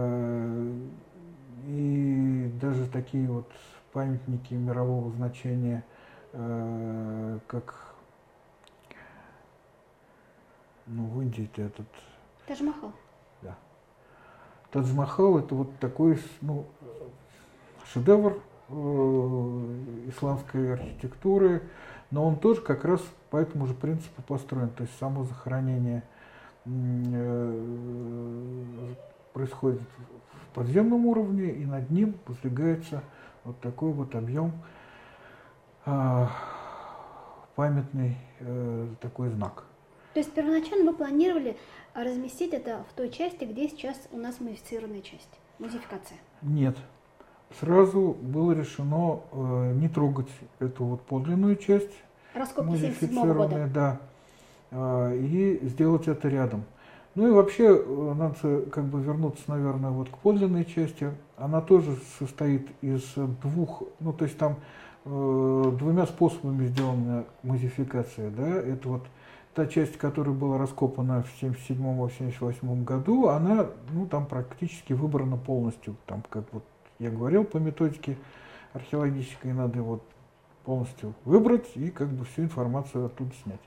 даже 2.60 2.86
такие 2.86 3.28
вот 3.28 3.50
памятники 3.92 4.54
мирового 4.54 5.10
значения, 5.12 5.84
э, 6.32 7.38
как 7.46 7.94
ну, 10.86 11.06
в 11.06 11.22
Индии-то 11.22 11.62
этот... 11.62 11.86
Тадж-Махал. 12.46 12.92
Тадж-Махал 14.72 15.38
это 15.38 15.54
вот 15.54 15.78
такой 15.78 16.18
ну, 16.42 16.66
шедевр 17.92 18.42
э, 18.68 18.72
исламской 20.08 20.74
архитектуры, 20.74 21.62
но 22.10 22.26
он 22.26 22.36
тоже 22.36 22.60
как 22.60 22.84
раз 22.84 23.00
по 23.30 23.38
этому 23.38 23.66
же 23.66 23.74
принципу 23.74 24.22
построен. 24.22 24.70
То 24.70 24.82
есть 24.82 24.96
само 24.98 25.24
захоронение 25.24 26.02
э, 26.66 27.54
происходит 29.36 29.82
в 29.82 30.54
подземном 30.54 31.04
уровне, 31.04 31.50
и 31.50 31.66
над 31.66 31.90
ним 31.90 32.14
воздвигается 32.26 33.02
вот 33.44 33.60
такой 33.60 33.92
вот 33.92 34.14
объем 34.14 34.50
э, 35.84 36.26
памятный 37.54 38.16
э, 38.40 38.88
такой 39.02 39.28
знак. 39.28 39.64
То 40.14 40.20
есть 40.20 40.32
первоначально 40.32 40.90
вы 40.90 40.96
планировали 40.96 41.58
разместить 41.92 42.54
это 42.54 42.82
в 42.90 42.94
той 42.94 43.10
части, 43.10 43.44
где 43.44 43.68
сейчас 43.68 44.08
у 44.10 44.16
нас 44.16 44.40
модифицированная 44.40 45.02
часть, 45.02 45.28
модификация? 45.58 46.16
Нет. 46.40 46.78
Сразу 47.60 48.16
было 48.18 48.52
решено 48.52 49.20
э, 49.32 49.72
не 49.74 49.90
трогать 49.90 50.30
эту 50.60 50.84
вот 50.84 51.02
подлинную 51.02 51.56
часть. 51.56 51.92
Раскопки 52.32 52.78
77 52.78 53.34
года. 53.34 53.70
Да. 53.74 54.00
Э, 54.70 55.14
и 55.14 55.60
сделать 55.62 56.08
это 56.08 56.26
рядом. 56.28 56.64
Ну 57.16 57.28
и 57.28 57.30
вообще, 57.30 57.64
э, 57.64 58.14
надо 58.14 58.70
как 58.70 58.84
бы 58.84 59.00
вернуться, 59.00 59.42
наверное, 59.46 59.90
вот 59.90 60.10
к 60.10 60.18
подлинной 60.18 60.66
части. 60.66 61.10
Она 61.38 61.62
тоже 61.62 61.96
состоит 62.18 62.68
из 62.82 63.14
двух, 63.42 63.82
ну 64.00 64.12
то 64.12 64.26
есть 64.26 64.36
там 64.36 64.56
э, 65.06 65.72
двумя 65.78 66.06
способами 66.06 66.66
сделана 66.66 67.24
модификация, 67.42 68.30
да, 68.30 68.46
это 68.46 68.88
вот 68.88 69.02
та 69.54 69.66
часть, 69.66 69.96
которая 69.96 70.34
была 70.34 70.58
раскопана 70.58 71.22
в 71.22 71.42
1977-1978 71.42 72.84
году, 72.84 73.28
она 73.28 73.66
ну, 73.92 74.06
там 74.06 74.26
практически 74.26 74.92
выбрана 74.92 75.38
полностью. 75.38 75.96
Там, 76.04 76.22
как 76.28 76.44
вот 76.52 76.64
я 76.98 77.10
говорил, 77.10 77.44
по 77.44 77.56
методике 77.56 78.18
археологической 78.74 79.54
надо 79.54 79.78
его 79.78 80.00
полностью 80.66 81.14
выбрать 81.24 81.74
и 81.76 81.90
как 81.90 82.08
бы 82.08 82.26
всю 82.26 82.42
информацию 82.42 83.06
оттуда 83.06 83.30
снять. 83.42 83.60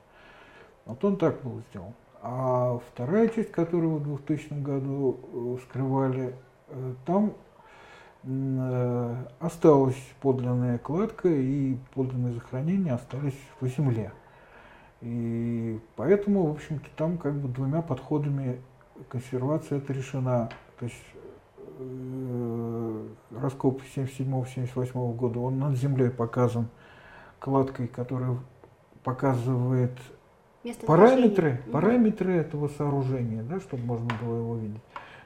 Вот 0.85 1.03
он 1.03 1.17
так 1.17 1.41
был 1.41 1.63
сделан. 1.71 1.93
А 2.21 2.79
вторая 2.91 3.29
часть, 3.29 3.51
которую 3.51 3.97
в 3.97 4.03
2000 4.03 4.53
году 4.61 5.19
э, 5.31 5.57
скрывали, 5.63 6.35
э, 6.67 6.93
там 7.05 7.33
э, 8.23 9.15
осталась 9.39 9.97
подлинная 10.19 10.77
кладка 10.79 11.29
и 11.29 11.77
подлинные 11.93 12.33
захоронения 12.33 12.93
остались 12.93 13.39
в 13.61 13.67
земле. 13.67 14.11
И 15.01 15.79
поэтому, 15.95 16.47
в 16.47 16.51
общем-то, 16.51 16.89
там 16.97 17.17
как 17.17 17.35
бы 17.35 17.47
двумя 17.47 17.81
подходами 17.81 18.61
консервация 19.07 19.77
это 19.77 19.93
решена. 19.93 20.49
То 20.77 20.85
есть 20.85 21.05
э, 21.79 23.07
раскоп 23.31 23.81
77-78 23.95 25.15
года, 25.15 25.39
он 25.39 25.59
над 25.59 25.77
землей 25.77 26.09
показан 26.09 26.67
кладкой, 27.39 27.87
которая 27.87 28.37
показывает 29.03 29.97
Место 30.63 30.85
параметры, 30.85 31.61
параметры 31.71 32.33
этого 32.33 32.67
сооружения, 32.67 33.43
да, 33.43 33.59
чтобы 33.59 33.83
можно 33.83 34.09
было 34.21 34.37
его 34.37 34.55
видеть. 34.55 34.81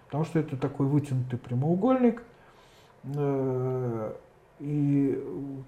Потому 0.05 0.25
что 0.25 0.39
это 0.39 0.57
такой 0.57 0.85
вытянутый 0.85 1.39
прямоугольник, 1.39 2.21
э, 3.03 4.13
и 4.59 5.23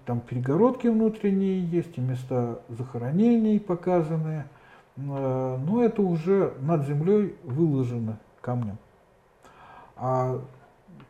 там 0.05 0.19
перегородки 0.19 0.87
внутренние 0.87 1.63
есть, 1.65 1.97
и 1.97 2.01
места 2.01 2.59
захоронений 2.69 3.59
показаны. 3.59 4.45
Но 4.95 5.83
это 5.83 6.01
уже 6.01 6.53
над 6.61 6.85
землей 6.87 7.35
выложено 7.43 8.17
камнем. 8.39 8.77
А 9.97 10.39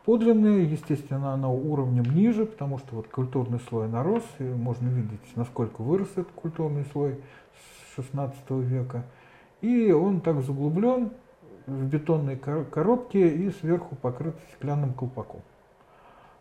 подлинные, 0.05 0.65
естественно, 0.65 1.37
на 1.37 1.49
уровнем 1.51 2.03
ниже, 2.15 2.45
потому 2.45 2.79
что 2.79 2.95
вот 2.95 3.07
культурный 3.09 3.59
слой 3.69 3.87
нарос, 3.87 4.23
и 4.39 4.43
можно 4.43 4.87
видеть, 4.87 5.19
насколько 5.35 5.83
вырос 5.83 6.09
этот 6.15 6.31
культурный 6.31 6.85
слой 6.93 7.19
16 7.95 8.49
века. 8.49 9.03
И 9.61 9.91
он 9.91 10.21
так 10.21 10.41
заглублен 10.41 11.11
в 11.65 11.85
бетонной 11.85 12.37
коробке 12.37 13.27
и 13.27 13.49
сверху 13.51 13.95
покрыт 13.95 14.35
стеклянным 14.49 14.93
колпаком, 14.93 15.41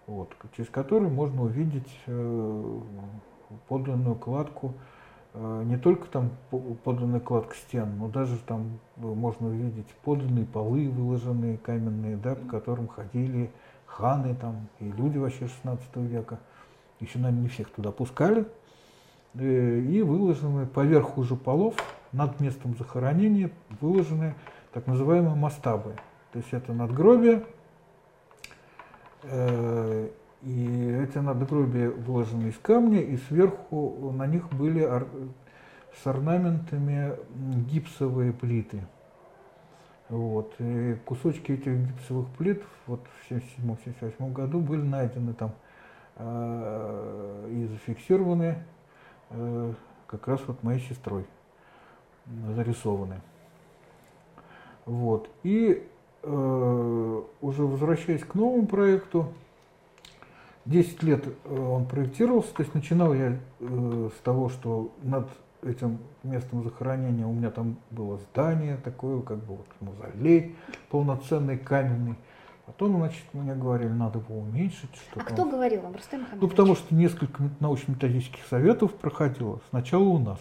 вот, 0.06 0.34
через 0.56 0.68
который 0.68 1.08
можно 1.08 1.44
увидеть 1.44 1.88
э, 2.06 2.80
подлинную 3.68 4.16
кладку 4.16 4.75
Э, 5.34 5.62
не 5.66 5.76
только 5.76 6.06
там 6.06 6.30
подлинная 6.84 7.20
кладка 7.20 7.56
стен, 7.56 7.99
но 7.99 8.08
даже 8.08 8.38
там 8.38 8.78
можно 8.96 9.49
увидеть 9.49 9.88
подлинные 10.04 10.46
полы 10.46 10.88
выложенные 10.88 11.58
каменные, 11.58 12.16
да, 12.16 12.37
по 12.37 12.46
которым 12.46 12.87
ходили 12.87 13.50
ханы 13.84 14.37
там 14.37 14.68
и 14.78 14.90
люди 14.90 15.18
вообще 15.18 15.49
16 15.49 15.96
века. 15.96 16.38
Еще, 17.00 17.18
наверное, 17.18 17.42
не 17.42 17.49
всех 17.49 17.68
туда 17.70 17.90
пускали. 17.90 18.46
Э, 19.37 19.81
и 19.81 20.03
выложены 20.03 20.67
поверх 20.67 21.19
уже 21.19 21.35
полов, 21.35 21.75
над 22.12 22.38
местом 22.38 22.76
захоронения, 22.79 23.50
выложены 23.81 24.35
так 24.73 24.87
называемые 24.87 25.35
мастабы. 25.35 25.97
То 26.33 26.38
есть 26.38 26.53
это 26.53 26.73
надгробие, 26.73 27.45
э, 29.25 30.09
и 30.43 31.00
эти 31.03 31.19
надгробия 31.19 31.91
выложены 31.91 32.49
из 32.49 32.59
камня, 32.59 33.00
и 33.00 33.17
сверху 33.17 34.12
на 34.17 34.26
них 34.26 34.49
были 34.50 34.88
с 36.03 36.07
орнаментами 36.07 37.14
гипсовые 37.71 38.33
плиты. 38.33 38.81
Вот. 40.09 40.55
И 40.59 40.97
кусочки 41.05 41.53
этих 41.53 41.73
гипсовых 41.73 42.29
плит 42.37 42.62
вот 42.87 43.00
в 43.07 43.33
1977-1978 43.33 44.33
году 44.33 44.61
были 44.61 44.83
найдены 44.83 45.33
там 45.33 45.53
э, 46.17 47.49
и 47.50 47.67
зафиксированы 47.67 48.59
как 50.07 50.29
раз 50.29 50.41
вот 50.47 50.62
моей 50.62 50.81
сестрой, 50.81 51.26
зарисованы. 52.55 53.21
Вот. 54.87 55.31
И 55.43 55.87
э, 56.23 57.23
уже 57.41 57.62
возвращаясь 57.62 58.23
к 58.23 58.35
новому 58.35 58.67
проекту, 58.67 59.33
10 60.67 61.03
лет 61.03 61.25
э, 61.26 61.59
он 61.59 61.87
проектировался, 61.87 62.55
то 62.55 62.62
есть 62.62 62.75
начинал 62.75 63.14
я 63.14 63.38
э, 63.61 64.11
с 64.17 64.21
того, 64.23 64.49
что 64.49 64.93
над 65.03 65.29
этим 65.62 65.99
местом 66.23 66.62
захоронения 66.62 67.26
у 67.26 67.33
меня 67.33 67.50
там 67.50 67.76
было 67.91 68.19
здание 68.19 68.76
такое, 68.76 69.23
как 69.23 69.38
бы 69.38 69.57
вот 69.57 69.67
мавзолей 69.81 70.57
полноценный, 70.91 71.59
каменный. 71.59 72.17
Потом, 72.66 72.97
значит, 72.97 73.25
мне 73.33 73.54
говорили, 73.54 73.90
надо 73.90 74.21
его 74.21 74.38
уменьшить. 74.38 74.94
Что 75.11 75.21
а 75.21 75.25
кто 75.25 75.44
говорил 75.44 75.83
вам, 75.83 75.94
Рустам 75.94 76.26
Ну, 76.40 76.49
потому 76.49 76.75
что 76.75 76.94
несколько 76.94 77.42
научно-методических 77.61 78.44
советов 78.47 78.94
проходило. 78.94 79.61
Сначала 79.68 80.04
у 80.04 80.18
нас, 80.18 80.40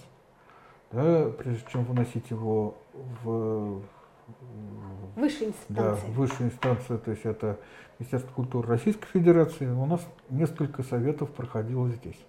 да, 0.92 1.30
прежде 1.38 1.64
чем 1.72 1.84
выносить 1.84 2.30
его 2.30 2.76
в 3.24 3.82
Высшая 5.16 5.48
инстанция. 5.48 5.68
Да, 5.70 5.98
высшая 6.14 6.44
инстанция, 6.46 6.98
то 6.98 7.12
есть 7.12 7.26
это 7.26 7.60
Министерство 8.00 8.32
культуры 8.32 8.68
Российской 8.68 9.08
Федерации. 9.08 9.68
У 9.68 9.86
нас 9.86 10.02
несколько 10.30 10.82
советов 10.84 11.30
проходило 11.32 11.90
здесь. 11.90 12.20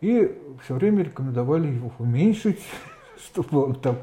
И 0.00 0.38
все 0.62 0.74
время 0.74 1.02
рекомендовали 1.02 1.68
его 1.68 1.92
уменьшить, 1.98 2.60
чтобы 3.18 3.64
он 3.64 3.74
там 3.74 3.96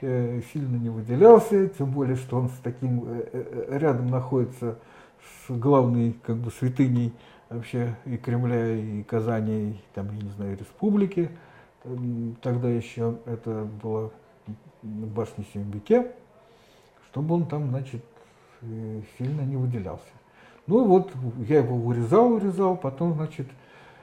э, 0.00 0.40
сильно 0.52 0.76
не 0.76 0.90
выделялся, 0.90 1.68
тем 1.68 1.90
более, 1.90 2.16
что 2.16 2.38
он 2.38 2.48
с 2.48 2.58
таким 2.62 3.04
э, 3.06 3.28
э, 3.32 3.78
рядом 3.78 4.08
находится 4.08 4.78
с 5.46 5.50
главной 5.50 6.12
как 6.24 6.36
бы 6.36 6.50
святыней 6.50 7.12
вообще 7.48 7.96
и 8.04 8.16
Кремля, 8.16 8.74
и 8.74 9.02
Казани, 9.02 9.70
и 9.70 9.80
там, 9.94 10.10
я 10.14 10.22
не 10.22 10.30
знаю, 10.30 10.58
республики. 10.58 11.30
Тогда 12.42 12.68
еще 12.68 13.16
это 13.24 13.66
была 13.82 14.10
башня 14.82 15.44
Сембике 15.54 16.12
чтобы 17.10 17.36
он 17.36 17.46
там, 17.46 17.68
значит, 17.70 18.04
сильно 18.60 19.40
не 19.42 19.56
выделялся. 19.56 20.04
Ну 20.66 20.84
вот, 20.84 21.10
я 21.48 21.58
его 21.58 21.76
вырезал, 21.76 22.28
вырезал, 22.28 22.76
потом, 22.76 23.14
значит, 23.14 23.48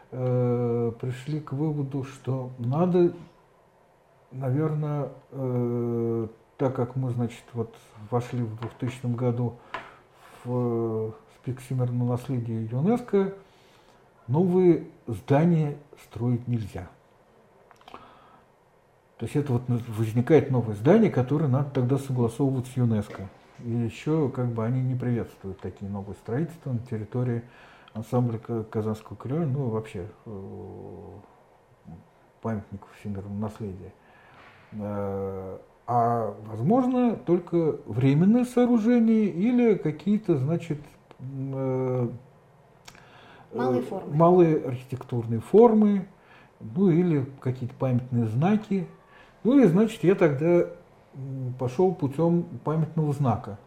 пришли 0.09 1.39
к 1.39 1.53
выводу, 1.53 2.03
что 2.03 2.51
надо, 2.57 3.13
наверное, 4.35 5.09
э, 5.31 6.27
так 6.57 6.75
как 6.75 6.95
мы, 6.95 7.11
значит, 7.11 7.43
вот 7.53 7.73
вошли 8.09 8.43
в 8.43 8.59
2000 8.59 9.15
году 9.15 9.55
в 10.43 11.13
список 11.37 11.61
всемирного 11.61 12.11
наследия 12.11 12.65
ЮНЕСКО, 12.65 13.33
новые 14.27 14.87
здания 15.07 15.77
строить 16.03 16.47
нельзя. 16.47 16.87
То 19.17 19.25
есть 19.25 19.35
это 19.35 19.53
вот 19.53 19.63
возникает 19.67 20.51
новое 20.51 20.75
здание, 20.75 21.09
которое 21.09 21.47
надо 21.47 21.69
тогда 21.69 21.97
согласовывать 21.97 22.67
с 22.67 22.77
ЮНЕСКО. 22.77 23.29
И 23.59 23.69
еще 23.69 24.29
как 24.29 24.47
бы 24.47 24.65
они 24.65 24.81
не 24.81 24.95
приветствуют 24.95 25.59
такие 25.61 25.89
новые 25.89 26.15
строительства 26.15 26.73
на 26.73 26.79
территории 26.79 27.43
ансамбля 27.93 28.37
Казанского 28.37 29.15
Кремля, 29.15 29.45
ну 29.45 29.69
вообще 29.69 30.07
э, 30.25 31.09
памятников 32.41 32.89
всемирного 32.99 33.33
наследия. 33.33 33.93
Э, 34.79 35.57
а 35.88 36.33
возможно 36.47 37.15
только 37.15 37.77
временное 37.85 38.45
сооружение 38.45 39.25
или 39.25 39.75
какие-то, 39.75 40.38
значит, 40.38 40.79
э, 41.19 42.09
малые 43.53 43.81
формы. 43.83 44.15
Малые 44.15 44.57
архитектурные 44.65 45.39
формы, 45.41 46.07
ну 46.59 46.89
или 46.89 47.25
какие-то 47.39 47.75
памятные 47.75 48.25
знаки, 48.25 48.88
ну 49.43 49.59
и, 49.59 49.65
значит, 49.67 50.03
я 50.03 50.15
тогда 50.15 50.65
пошел 51.59 51.93
путем 51.93 52.43
памятного 52.63 53.13
знака. 53.13 53.59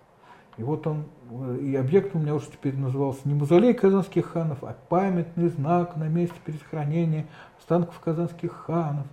И 0.57 0.63
вот 0.65 0.89
он, 0.89 1.05
э, 1.31 1.59
и 1.63 1.77
объект 1.77 2.17
у 2.17 2.19
меня 2.19 2.35
уже 2.35 2.47
теперь 2.47 2.77
назывался 2.77 3.21
не 3.25 3.35
мавзолей 3.35 3.75
казанских 3.75 4.27
ханов, 4.27 4.59
а 4.63 4.77
памятный 4.89 5.49
знак 5.49 5.97
на 5.97 6.09
месте 6.09 6.35
пересохранения 6.45 7.27
останков 7.59 8.01
казанских 8.01 8.53
ханов. 8.53 9.07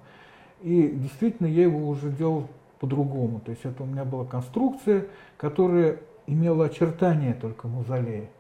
И 0.66 0.90
действительно 0.90 1.46
я 1.46 1.62
его 1.62 1.88
уже 1.88 2.10
делал 2.10 2.48
по-другому. 2.80 3.40
То 3.40 3.52
есть 3.52 3.64
это 3.66 3.84
у 3.84 3.86
меня 3.86 4.04
была 4.04 4.26
конструкция, 4.26 5.06
которая 5.38 6.00
имела 6.26 6.66
очертания 6.66 7.36
только 7.36 7.68
мавзолея. 7.68 8.32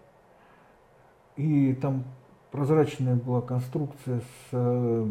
И 1.36 1.74
там 1.76 2.04
прозрачная 2.50 3.14
была 3.14 3.42
конструкция 3.42 4.22
с 4.22 4.48
э, 4.54 5.08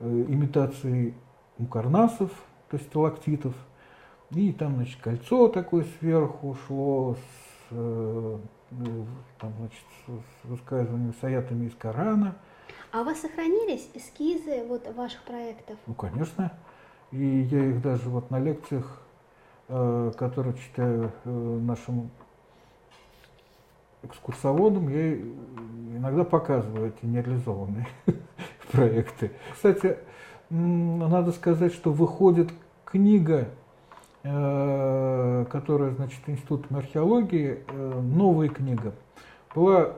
э 0.00 0.24
имитацией 0.28 1.14
мукарнасов, 1.56 2.30
то 2.68 2.76
есть 2.76 2.90
сталактитов. 2.90 3.54
И 4.32 4.52
там, 4.52 4.76
значит, 4.76 5.00
кольцо 5.00 5.48
такое 5.48 5.86
сверху 5.98 6.58
шло 6.66 7.14
с, 7.14 7.68
э, 7.70 8.38
там, 9.38 9.52
значит, 9.60 9.84
с 10.44 10.46
высказыванием 10.46 11.14
с 11.14 11.24
из 11.24 11.74
Корана. 11.76 12.36
А 12.92 13.02
у 13.02 13.04
вас 13.04 13.20
сохранились 13.20 13.88
эскизы 13.94 14.64
вот 14.66 14.86
ваших 14.94 15.22
проектов? 15.22 15.76
Ну, 15.86 15.94
конечно. 15.94 16.52
И 17.10 17.24
я 17.50 17.64
их 17.66 17.82
даже 17.82 18.08
вот 18.08 18.30
на 18.30 18.38
лекциях, 18.38 19.02
э, 19.68 20.12
которые 20.16 20.54
читаю 20.54 21.12
э, 21.24 21.30
нашим 21.30 22.10
экскурсоводам, 24.02 24.88
я 24.88 25.14
иногда 25.14 26.24
показываю 26.24 26.88
эти 26.88 27.04
нереализованные 27.04 27.88
проекты. 28.72 29.32
Кстати, 29.52 29.98
надо 30.50 31.32
сказать, 31.32 31.72
что 31.72 31.92
выходит 31.92 32.50
книга, 32.84 33.48
э, 34.22 35.46
которая, 35.50 35.90
значит, 35.90 36.20
Институтом 36.26 36.76
археологии, 36.76 37.64
э, 37.66 38.00
новая 38.00 38.48
книга. 38.48 38.94
Была 39.54 39.94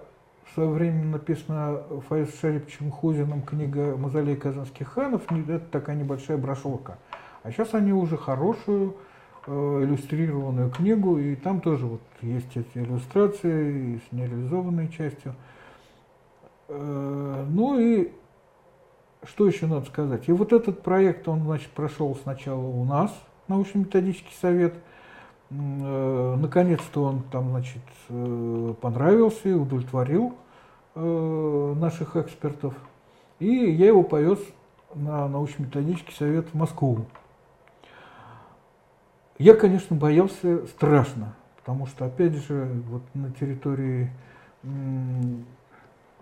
в 0.50 0.54
свое 0.54 0.70
время 0.70 1.04
написана 1.04 1.80
Фаис 2.08 2.40
Шариповичем 2.40 2.90
Хузиным 2.90 3.42
книга 3.42 3.96
«Мазолей 3.96 4.34
казанских 4.34 4.88
ханов», 4.88 5.22
это 5.30 5.64
такая 5.70 5.94
небольшая 5.94 6.38
брошюрка. 6.38 6.98
А 7.44 7.52
сейчас 7.52 7.72
они 7.74 7.92
уже 7.92 8.16
хорошую 8.16 8.96
э, 9.46 9.52
иллюстрированную 9.84 10.70
книгу, 10.70 11.18
и 11.18 11.36
там 11.36 11.60
тоже 11.60 11.86
вот 11.86 12.00
есть 12.20 12.56
эти 12.56 12.78
иллюстрации 12.78 13.98
с 13.98 14.12
нереализованной 14.12 14.88
частью. 14.88 15.34
Ну 16.68 17.78
и 17.78 18.12
что 19.24 19.46
еще 19.46 19.66
надо 19.66 19.86
сказать? 19.86 20.28
И 20.28 20.32
вот 20.32 20.52
этот 20.52 20.82
проект, 20.82 21.26
он, 21.28 21.42
значит, 21.44 21.70
прошел 21.70 22.16
сначала 22.22 22.62
у 22.62 22.84
нас, 22.84 23.12
научно-методический 23.48 24.34
совет. 24.40 24.74
Э, 25.50 26.36
наконец-то 26.38 27.02
он 27.02 27.22
там, 27.24 27.50
значит, 27.50 27.82
э, 28.08 28.74
понравился 28.80 29.48
и 29.48 29.52
удовлетворил 29.52 30.34
э, 30.94 31.74
наших 31.76 32.16
экспертов. 32.16 32.74
И 33.40 33.46
я 33.46 33.88
его 33.88 34.02
повез 34.02 34.38
на 34.94 35.28
научно-методический 35.28 36.14
совет 36.14 36.48
в 36.48 36.54
Москву. 36.54 37.06
Я, 39.38 39.54
конечно, 39.54 39.96
боялся 39.96 40.66
страшно, 40.66 41.34
потому 41.56 41.86
что, 41.86 42.04
опять 42.04 42.34
же, 42.34 42.68
вот 42.88 43.02
на 43.14 43.32
территории 43.32 44.10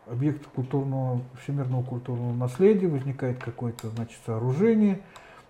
объекта 0.07 0.49
культурного, 0.55 1.21
всемирного 1.43 1.83
культурного 1.83 2.33
наследия 2.33 2.87
возникает 2.87 3.43
какое-то, 3.43 3.89
значит, 3.89 4.21
сооружение. 4.25 5.01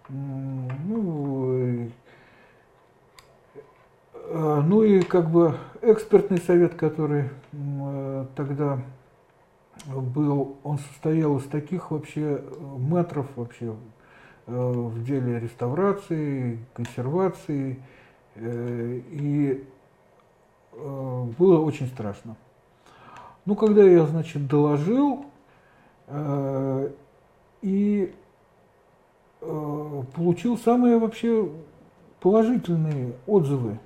Ну, 0.08 1.90
ну 4.30 4.82
и 4.82 5.00
как 5.00 5.30
бы 5.30 5.54
экспертный 5.80 6.38
совет, 6.38 6.74
который 6.74 7.30
тогда 8.36 8.78
был, 9.86 10.56
он 10.64 10.78
состоял 10.78 11.38
из 11.38 11.44
таких 11.44 11.90
вообще 11.90 12.42
метров 12.78 13.26
вообще 13.36 13.74
э, 14.46 14.52
в 14.52 15.04
деле 15.04 15.40
реставрации, 15.40 16.58
консервации, 16.74 17.82
э, 18.34 19.00
и 19.10 19.64
э, 20.72 21.24
было 21.38 21.60
очень 21.60 21.86
страшно. 21.86 22.36
Ну, 23.44 23.54
когда 23.54 23.82
я, 23.82 24.06
значит, 24.06 24.46
доложил 24.46 25.24
и 27.62 28.14
получил 29.40 30.58
самые 30.58 30.98
вообще 30.98 31.50
положительные 32.20 33.14
отзывы 33.26 33.78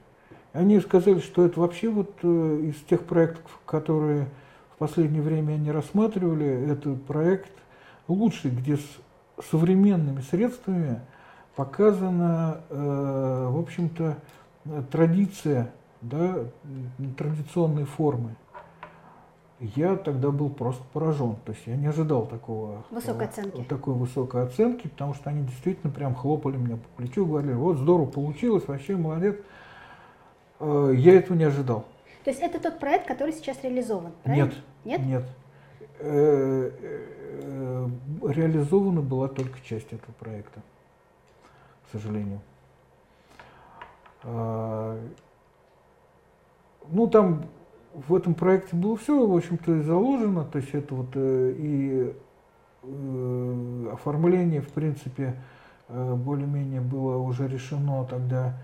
они 0.53 0.81
сказали, 0.81 1.21
что 1.21 1.47
это 1.47 1.61
вообще 1.61 1.89
вот 1.89 2.11
э, 2.23 2.61
из 2.65 2.77
тех 2.89 3.05
проектов, 3.05 3.59
которые 3.65 4.29
в 4.75 4.79
последнее 4.79 5.23
время 5.23 5.55
они 5.55 5.71
рассматривали, 5.71 6.71
это 6.71 6.95
проект 6.95 7.53
лучший, 8.09 8.51
где 8.51 8.77
с 8.77 8.85
современными 9.51 10.21
средствами 10.21 11.01
показана, 11.57 12.61
э, 12.69 13.49
в 13.51 13.59
общем-то, 13.59 14.19
традиция, 14.91 15.73
да, 16.01 16.45
традиционные 17.17 17.87
формы. 17.87 18.37
Я 19.77 19.95
тогда 19.95 20.31
был 20.31 20.51
просто 20.51 20.83
поражен. 20.93 21.37
То 21.45 21.53
есть 21.53 21.67
я 21.67 21.77
не 21.77 21.87
ожидал 21.87 22.27
такого, 22.27 22.85
высокой 22.91 23.29
оценки. 23.29 23.63
такой 23.63 23.95
высокой 23.95 24.43
оценки, 24.43 24.89
потому 24.89 25.15
что 25.15 25.31
они 25.31 25.45
действительно 25.45 25.93
прям 25.93 26.17
хлопали 26.17 26.57
меня 26.57 26.77
по 26.77 27.03
плечу, 27.03 27.25
говорили, 27.25 27.55
вот 27.55 27.79
здорово 27.79 28.07
получилось, 28.07 28.65
вообще 28.67 28.97
молодец. 28.97 29.37
Э, 30.63 30.95
я 30.97 31.19
этого 31.19 31.37
не 31.37 31.45
ожидал. 31.45 31.85
То 32.25 32.31
есть 32.31 32.41
это 32.41 32.59
тот 32.61 32.79
проект, 32.79 33.09
который 33.09 33.33
сейчас 33.33 33.63
реализован, 33.65 34.13
правильно? 34.23 34.53
Нет. 34.85 34.85
Нет? 34.85 35.01
Нет. 35.07 35.25
Э, 35.99 36.71
э, 36.81 37.89
реализована 38.29 39.01
была 39.01 39.27
только 39.27 39.59
часть 39.65 39.93
этого 39.93 40.13
проекта, 40.13 40.63
к 41.87 41.93
сожалению. 41.93 42.41
Ну, 44.25 45.01
там 47.11 47.47
в 47.93 48.15
этом 48.15 48.35
проекте 48.35 48.77
было 48.77 48.97
все, 48.97 49.27
в 49.27 49.37
общем-то, 49.37 49.83
заложено. 49.83 50.45
То 50.45 50.59
есть 50.59 50.73
это 50.75 50.95
вот 50.95 51.09
и 51.17 52.15
оформление, 53.93 54.61
в 54.61 54.69
принципе, 54.69 55.35
более-менее 55.89 56.81
было 56.81 57.17
уже 57.17 57.49
решено 57.49 58.05
тогда 58.05 58.55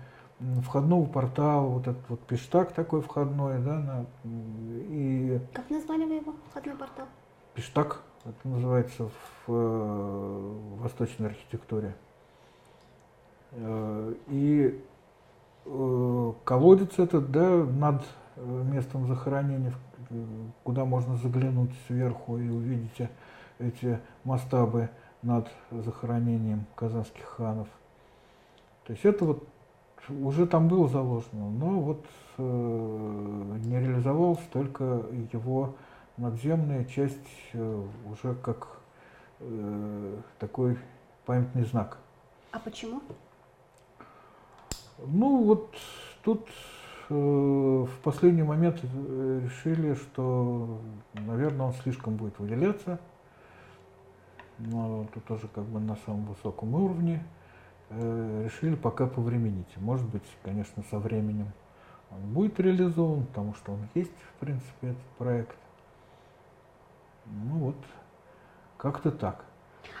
входного 0.63 1.05
портала, 1.05 1.67
вот 1.67 1.87
этот 1.87 2.09
вот 2.09 2.19
пиштак 2.21 2.71
такой 2.71 3.01
входной, 3.01 3.59
да, 3.59 3.79
на, 3.79 4.05
и... 4.23 5.39
Как 5.53 5.69
назвали 5.69 6.05
вы 6.05 6.15
его, 6.15 6.35
входной 6.49 6.75
портал? 6.75 7.07
Пиштак, 7.55 8.01
это 8.23 8.47
называется 8.47 9.09
в, 9.09 9.51
э, 9.51 10.55
восточной 10.81 11.27
архитектуре. 11.27 11.93
Э, 13.51 14.13
и 14.27 14.81
э, 15.65 16.33
колодец 16.45 16.99
этот, 16.99 17.31
да, 17.31 17.49
над 17.65 18.05
местом 18.37 19.07
захоронения, 19.07 19.73
куда 20.63 20.85
можно 20.85 21.17
заглянуть 21.17 21.71
сверху 21.87 22.37
и 22.37 22.47
увидеть 22.47 23.09
эти 23.59 23.99
масштабы 24.23 24.89
над 25.21 25.49
захоронением 25.71 26.65
казанских 26.75 27.25
ханов. 27.25 27.67
То 28.85 28.93
есть 28.93 29.03
это 29.03 29.25
вот 29.25 29.43
уже 30.09 30.47
там 30.47 30.67
было 30.67 30.87
заложено, 30.87 31.49
но 31.49 31.79
вот 31.79 32.05
э, 32.37 33.57
не 33.65 33.79
реализовалась 33.79 34.39
только 34.51 35.03
его 35.33 35.75
надземная 36.17 36.85
часть 36.85 37.17
э, 37.53 37.85
уже 38.11 38.35
как 38.35 38.67
э, 39.39 40.17
такой 40.39 40.77
памятный 41.25 41.65
знак. 41.65 41.97
А 42.51 42.59
почему? 42.59 43.01
Ну 45.05 45.43
вот 45.43 45.73
тут 46.23 46.47
э, 47.09 47.13
в 47.13 48.01
последний 48.03 48.43
момент 48.43 48.79
э, 48.83 49.41
решили, 49.43 49.93
что, 49.93 50.79
наверное, 51.13 51.67
он 51.67 51.73
слишком 51.73 52.15
будет 52.15 52.37
выделяться. 52.39 52.99
Но 54.57 55.07
тут 55.13 55.23
тоже 55.23 55.47
как 55.47 55.63
бы 55.63 55.79
на 55.79 55.95
самом 56.05 56.25
высоком 56.25 56.73
уровне. 56.75 57.23
Э, 57.23 57.38
решили 57.89 58.75
пока 58.75 59.07
повременить. 59.07 59.77
Может 59.77 60.07
быть, 60.07 60.23
конечно, 60.43 60.83
со 60.89 60.99
временем 60.99 61.51
он 62.11 62.21
будет 62.33 62.59
реализован, 62.59 63.25
потому 63.25 63.53
что 63.55 63.73
он 63.73 63.87
есть, 63.93 64.11
в 64.35 64.39
принципе, 64.39 64.89
этот 64.89 65.03
проект. 65.17 65.57
Ну 67.25 67.57
вот, 67.59 67.75
как-то 68.77 69.11
так. 69.11 69.45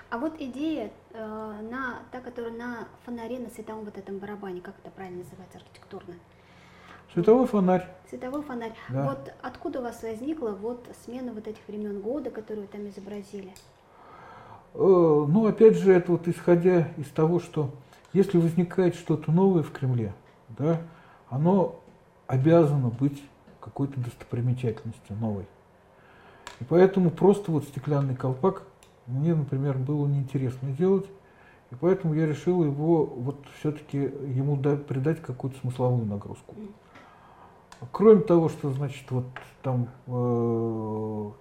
А 0.09 0.17
вот 0.17 0.33
идея, 0.39 0.91
э, 1.11 1.61
на, 1.69 1.99
та, 2.11 2.19
которая 2.19 2.51
на 2.51 2.87
фонаре, 3.05 3.39
на 3.39 3.49
световом 3.49 3.85
вот 3.85 3.97
этом 3.97 4.17
барабане, 4.17 4.59
как 4.59 4.75
это 4.79 4.89
правильно 4.89 5.19
называется 5.19 5.59
архитектурно? 5.59 6.15
Световой 7.13 7.47
фонарь. 7.47 7.87
Световой 8.07 8.41
фонарь. 8.41 8.73
Да. 8.89 9.09
Вот 9.09 9.33
откуда 9.41 9.79
у 9.79 9.83
вас 9.83 10.01
возникла 10.01 10.49
вот 10.49 10.87
смена 11.03 11.31
вот 11.31 11.47
этих 11.47 11.67
времен 11.67 12.01
года, 12.01 12.31
которые 12.31 12.65
вы 12.65 12.67
там 12.67 12.87
изобразили? 12.87 13.53
Э, 14.73 14.77
ну, 14.77 15.47
опять 15.47 15.77
же, 15.77 15.91
это 15.91 16.11
вот 16.11 16.27
исходя 16.27 16.87
из 16.97 17.07
того, 17.07 17.39
что 17.39 17.71
если 18.13 18.37
возникает 18.37 18.95
что-то 18.95 19.31
новое 19.31 19.63
в 19.63 19.71
Кремле, 19.71 20.13
да, 20.49 20.81
оно 21.29 21.79
обязано 22.27 22.89
быть 22.89 23.23
какой-то 23.59 23.99
достопримечательностью 23.99 25.15
новой. 25.17 25.45
И 26.59 26.63
поэтому 26.63 27.09
просто 27.11 27.51
вот 27.51 27.65
стеклянный 27.65 28.15
колпак 28.15 28.63
мне, 29.07 29.33
например, 29.33 29.77
было 29.77 30.07
неинтересно 30.07 30.69
делать, 30.69 31.05
и 31.71 31.75
поэтому 31.75 32.13
я 32.13 32.25
решил 32.25 32.63
его 32.63 33.05
вот 33.05 33.37
все-таки 33.59 33.97
ему 33.97 34.55
дать, 34.57 34.85
придать 34.85 35.21
какую-то 35.21 35.59
смысловую 35.59 36.05
нагрузку. 36.05 36.55
Кроме 37.91 38.21
того, 38.21 38.49
что 38.49 38.71
значит 38.71 39.09
вот 39.09 39.25
там 39.61 39.87
э, 40.07 41.31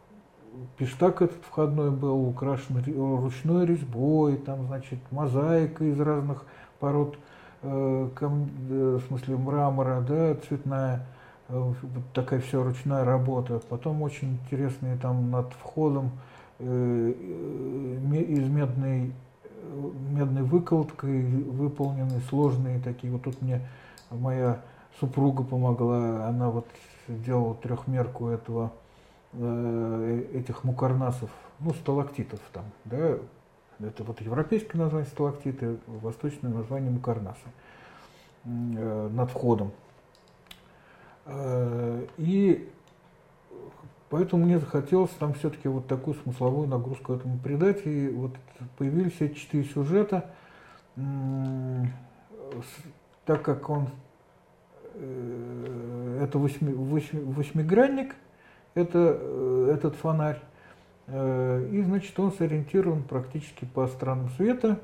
пиштак 0.76 1.22
этот 1.22 1.42
входной 1.44 1.90
был 1.90 2.28
украшен 2.28 2.82
ручной 3.22 3.66
резьбой, 3.66 4.37
там, 4.37 4.66
значит, 4.66 4.98
мозаика 5.11 5.84
из 5.84 5.98
разных 6.00 6.44
пород, 6.80 7.16
э, 7.62 8.08
кам, 8.14 8.48
э, 8.70 8.98
в 9.02 9.06
смысле 9.08 9.37
мрамора, 9.37 10.00
да, 10.06 10.34
цветная, 10.48 11.06
э, 11.48 11.72
такая 12.14 12.40
вся 12.40 12.62
ручная 12.62 13.04
работа. 13.04 13.61
Потом 13.68 14.02
очень 14.02 14.38
интересные 14.44 14.96
там 14.96 15.30
над 15.30 15.52
входом 15.54 16.11
э, 16.58 17.12
из 17.12 18.48
медной, 18.48 19.12
медной 20.11 20.42
выколоткой 20.42 21.24
выполнены 21.24 22.20
сложные 22.28 22.80
такие. 22.80 23.12
Вот 23.12 23.22
тут 23.22 23.40
мне 23.42 23.61
моя 24.11 24.61
супруга 25.00 25.42
помогла, 25.42 26.26
она 26.26 26.50
вот 26.50 26.66
делала 27.08 27.54
трехмерку 27.54 28.28
этого 28.28 28.70
Э, 28.70 28.88
этих 29.34 30.64
мукарнасов, 30.64 31.30
ну, 31.60 31.74
сталактитов 31.74 32.40
там, 32.52 32.64
да, 32.84 33.18
это 33.80 34.02
вот 34.02 34.20
европейское 34.20 34.80
название 34.80 35.08
сталактиты, 35.08 35.76
восточное 35.86 36.50
название 36.50 36.90
мукарнаса 36.90 37.38
э, 38.44 39.08
над 39.12 39.30
входом. 39.30 39.72
Э, 41.26 42.06
и 42.16 42.68
поэтому 44.08 44.46
мне 44.46 44.58
захотелось 44.58 45.10
там 45.12 45.34
все-таки 45.34 45.68
вот 45.68 45.86
такую 45.86 46.14
смысловую 46.14 46.66
нагрузку 46.66 47.12
этому 47.12 47.38
придать. 47.38 47.86
И 47.86 48.08
вот 48.08 48.32
появились 48.78 49.20
эти 49.20 49.34
четыре 49.34 49.64
сюжета. 49.64 50.30
Так 53.24 53.42
как 53.42 53.70
он 53.70 53.90
это 56.20 56.38
восьми, 56.38 56.72
восьми, 56.72 57.20
восьмигранник– 57.20 58.16
это, 58.78 59.18
э, 59.20 59.72
этот 59.74 59.96
фонарь. 59.96 60.40
Э, 61.06 61.68
и, 61.70 61.82
значит, 61.82 62.18
он 62.18 62.32
сориентирован 62.32 63.02
практически 63.02 63.64
по 63.64 63.86
странам 63.88 64.30
света. 64.30 64.80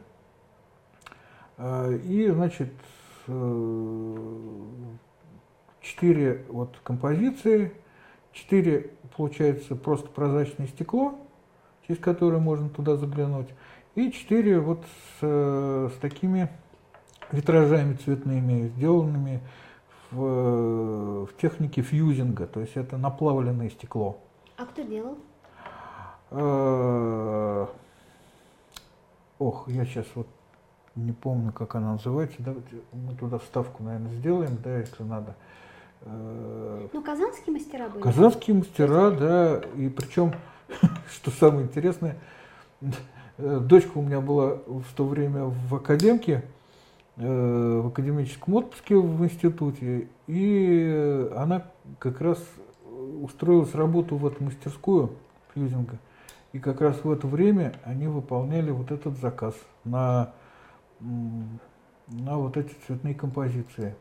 Э, 1.58 1.96
и, 2.04 2.28
значит, 2.30 2.72
четыре 5.80 6.44
вот 6.50 6.76
композиции, 6.82 7.72
четыре, 8.32 8.90
получается, 9.16 9.76
просто 9.76 10.08
прозрачное 10.08 10.66
стекло, 10.66 11.18
через 11.86 11.98
которое 12.00 12.38
можно 12.38 12.68
туда 12.68 12.96
заглянуть, 12.96 13.48
и 13.94 14.12
четыре 14.12 14.60
вот 14.60 14.84
с, 15.20 15.22
с 15.22 15.92
такими 16.02 16.50
витражами 17.32 17.94
цветными, 17.94 18.68
сделанными 18.76 19.40
в, 20.14 21.26
в 21.26 21.36
технике 21.40 21.82
фьюзинга, 21.82 22.46
то 22.46 22.60
есть 22.60 22.76
это 22.76 22.96
наплавленное 22.96 23.70
стекло. 23.70 24.18
А 24.56 24.66
кто 24.66 24.82
делал? 24.82 25.18
Э, 26.30 27.66
ох, 29.38 29.68
я 29.68 29.84
сейчас 29.84 30.06
вот 30.14 30.26
не 30.94 31.12
помню, 31.12 31.52
как 31.52 31.74
она 31.74 31.92
называется. 31.92 32.36
Давайте 32.38 32.76
мы 32.92 33.14
туда 33.14 33.38
вставку, 33.38 33.82
наверное, 33.82 34.14
сделаем, 34.14 34.58
да, 34.62 34.78
если 34.78 35.02
надо. 35.02 35.34
Э, 36.02 36.88
ну, 36.92 37.02
казанские 37.02 37.52
мастера 37.52 37.88
были. 37.88 38.02
Казанские 38.02 38.56
мастера, 38.56 39.10
да, 39.10 39.60
и 39.76 39.88
причем, 39.88 40.34
что 41.10 41.30
самое 41.30 41.66
интересное, 41.66 42.16
э, 42.80 43.58
дочка 43.60 43.98
у 43.98 44.02
меня 44.02 44.20
была 44.20 44.58
в 44.66 44.92
то 44.94 45.04
время 45.04 45.44
в 45.44 45.74
академке, 45.74 46.44
в 47.16 47.86
академическом 47.88 48.54
отпуске 48.54 48.96
в 48.96 49.24
институте, 49.24 50.08
и 50.26 51.28
она 51.36 51.64
как 51.98 52.20
раз 52.20 52.38
устроилась 53.22 53.74
работу 53.74 54.16
в 54.16 54.26
эту 54.26 54.42
мастерскую 54.42 55.10
фьюзинга. 55.54 55.98
И 56.52 56.58
как 56.58 56.80
раз 56.80 57.02
в 57.02 57.10
это 57.10 57.26
время 57.26 57.74
они 57.84 58.06
выполняли 58.06 58.70
вот 58.70 58.92
этот 58.92 59.18
заказ 59.18 59.54
на, 59.84 60.32
на 61.00 62.38
вот 62.38 62.56
эти 62.56 62.74
цветные 62.86 63.14
композиции. 63.14 63.94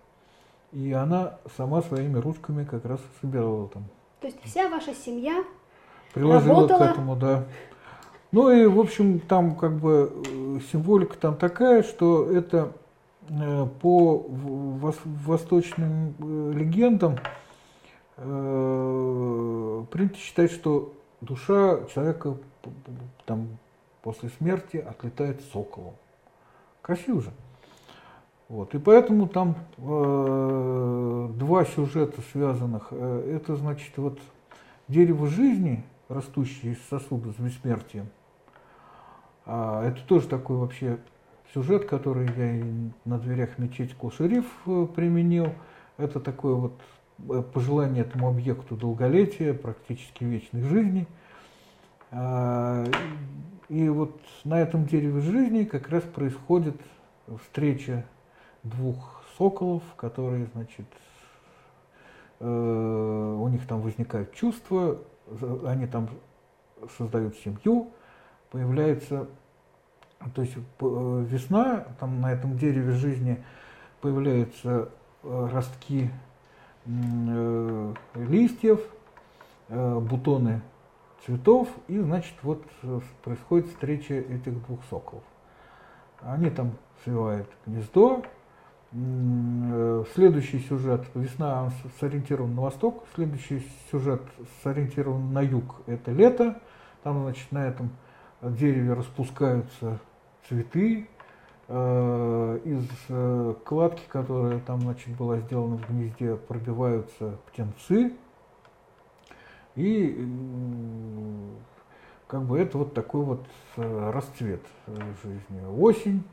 И 0.72 0.92
она 0.92 1.38
сама 1.58 1.82
своими 1.82 2.18
ручками 2.18 2.64
как 2.64 2.86
раз 2.86 3.00
собирала 3.22 3.68
там. 3.70 3.84
То 4.22 4.28
есть 4.28 4.40
вся 4.44 4.70
ваша 4.70 4.94
семья 4.94 5.44
приложила 6.14 6.62
работала... 6.62 6.88
к 6.88 6.92
этому, 6.92 7.16
да. 7.16 7.46
Ну 8.32 8.50
и, 8.50 8.66
в 8.66 8.80
общем, 8.80 9.20
там 9.20 9.56
как 9.56 9.78
бы 9.78 10.12
э, 10.12 10.60
символика 10.72 11.18
там 11.18 11.36
такая, 11.36 11.84
что 11.84 12.32
это 12.32 12.58
э, 12.58 12.83
по 13.82 14.26
восточным 15.26 16.16
э, 16.20 16.54
легендам 16.56 17.18
принято 18.16 20.18
считать, 20.18 20.52
что 20.52 20.94
душа 21.22 21.86
человека 21.94 22.38
там, 23.26 23.58
после 24.04 24.30
смерти 24.30 24.78
отлетает 24.78 25.42
соколом. 25.52 25.96
Красиво 26.82 27.22
же. 27.22 27.32
Вот. 28.50 28.76
И 28.76 28.78
поэтому 28.78 29.28
там 29.28 29.56
э, 29.78 31.30
два 31.36 31.66
сюжета 31.66 32.22
связанных. 32.32 32.90
Э, 32.92 33.36
это 33.36 33.56
значит 33.56 33.98
вот 33.98 34.20
дерево 34.88 35.28
жизни, 35.28 35.84
растущее 36.10 36.74
из 36.74 36.86
сосуда 36.88 37.32
с 37.32 37.36
бессмертием. 37.36 38.10
А, 39.46 39.88
это 39.88 40.02
тоже 40.04 40.28
такой 40.28 40.58
вообще 40.58 41.00
сюжет, 41.54 41.86
который 41.86 42.30
я 42.38 42.58
и 42.58 42.64
на 43.06 43.18
дверях 43.20 43.58
мечети 43.58 43.96
Кул-Шериф 44.00 44.46
э, 44.66 44.88
применил. 44.96 45.50
Это 45.98 46.20
такое 46.20 46.56
вот 46.56 46.74
Э, 47.30 47.42
пожелание 47.42 48.04
этому 48.04 48.28
объекту 48.28 48.76
долголетия, 48.76 49.54
практически 49.54 50.24
вечной 50.24 50.64
жизни. 50.64 51.08
А, 52.12 52.86
и 53.70 53.90
вот 53.90 54.20
на 54.44 54.60
этом 54.60 54.86
дереве 54.86 55.22
жизни 55.22 55.64
как 55.64 55.90
раз 55.90 56.04
происходит 56.04 56.76
встреча 57.44 58.06
двух 58.64 59.24
соколов, 59.38 59.84
которые, 59.96 60.48
значит, 60.54 60.86
э, 62.40 63.38
у 63.40 63.48
них 63.48 63.66
там 63.68 63.82
возникают 63.82 64.34
чувства, 64.34 65.00
они 65.66 65.88
там 65.88 66.10
создают 66.98 67.36
семью, 67.38 67.92
появляется, 68.52 69.28
то 70.34 70.42
есть 70.42 70.56
э, 70.56 71.26
весна, 71.30 71.86
там 72.00 72.22
на 72.22 72.32
этом 72.32 72.58
дереве 72.58 72.92
жизни 72.94 73.44
появляются 74.02 74.90
ростки 75.24 76.10
Э, 76.86 77.94
листьев, 78.16 78.82
э, 79.70 80.00
бутоны 80.00 80.62
цветов, 81.26 81.70
и, 81.88 81.98
значит, 81.98 82.34
вот 82.42 82.62
э, 82.82 83.00
происходит 83.24 83.68
встреча 83.68 84.16
этих 84.16 84.66
двух 84.66 84.82
соколов. 84.90 85.24
Они 86.20 86.50
там 86.50 86.74
свивают 87.04 87.48
гнездо. 87.66 88.24
Следующий 90.14 90.60
сюжет, 90.60 91.04
весна 91.16 91.72
сориентирован 92.00 92.54
на 92.54 92.62
восток, 92.62 93.06
следующий 93.16 93.68
сюжет 93.90 94.22
сориентирован 94.62 95.34
на 95.34 95.42
юг, 95.42 95.82
это 95.88 96.12
лето. 96.12 96.60
Там, 97.02 97.24
значит, 97.24 97.52
на 97.52 97.66
этом 97.66 97.90
дереве 98.44 98.94
распускаются 98.94 100.00
цветы, 100.48 101.08
Э, 101.70 102.60
из 102.66 102.86
э, 103.08 103.56
кладки, 103.64 104.04
которая 104.10 104.60
там 104.60 104.82
значит, 104.82 105.16
была 105.16 105.40
сделана 105.40 105.78
в 105.78 105.90
гнезде, 105.90 106.36
пробиваются 106.36 107.38
птенцы. 107.48 108.14
И 109.76 110.30
как 112.28 112.44
бы 112.44 112.60
это 112.60 112.78
вот 112.78 112.94
такой 112.94 113.24
вот 113.24 113.48
э, 113.78 114.12
расцвет 114.12 114.62
жизни. 115.24 115.66
Осень, 115.78 116.24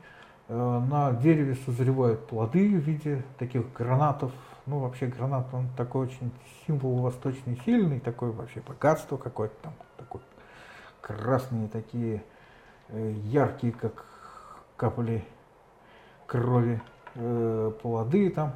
на 0.49 1.13
дереве 1.13 1.55
созревают 1.65 2.27
плоды 2.27 2.67
в 2.67 2.81
виде 2.81 3.23
таких 3.39 3.71
гранатов. 3.71 4.33
Ну, 4.65 4.79
вообще 4.79 5.07
гранат, 5.07 5.47
он 5.53 5.69
такой 5.77 6.07
очень 6.07 6.29
символ 6.67 6.97
восточный, 6.97 7.57
сильный, 7.63 8.01
такой 8.01 8.31
вообще 8.31 8.59
богатство 8.59 9.15
какое-то 9.15 9.55
там, 9.61 9.73
такой 9.95 10.19
красные 10.99 11.69
такие, 11.69 12.21
яркие, 12.93 13.73
как 13.73 14.05
капали 14.75 15.23
крови, 16.25 16.81
э, 17.15 17.71
плоды 17.81 18.29
там. 18.29 18.53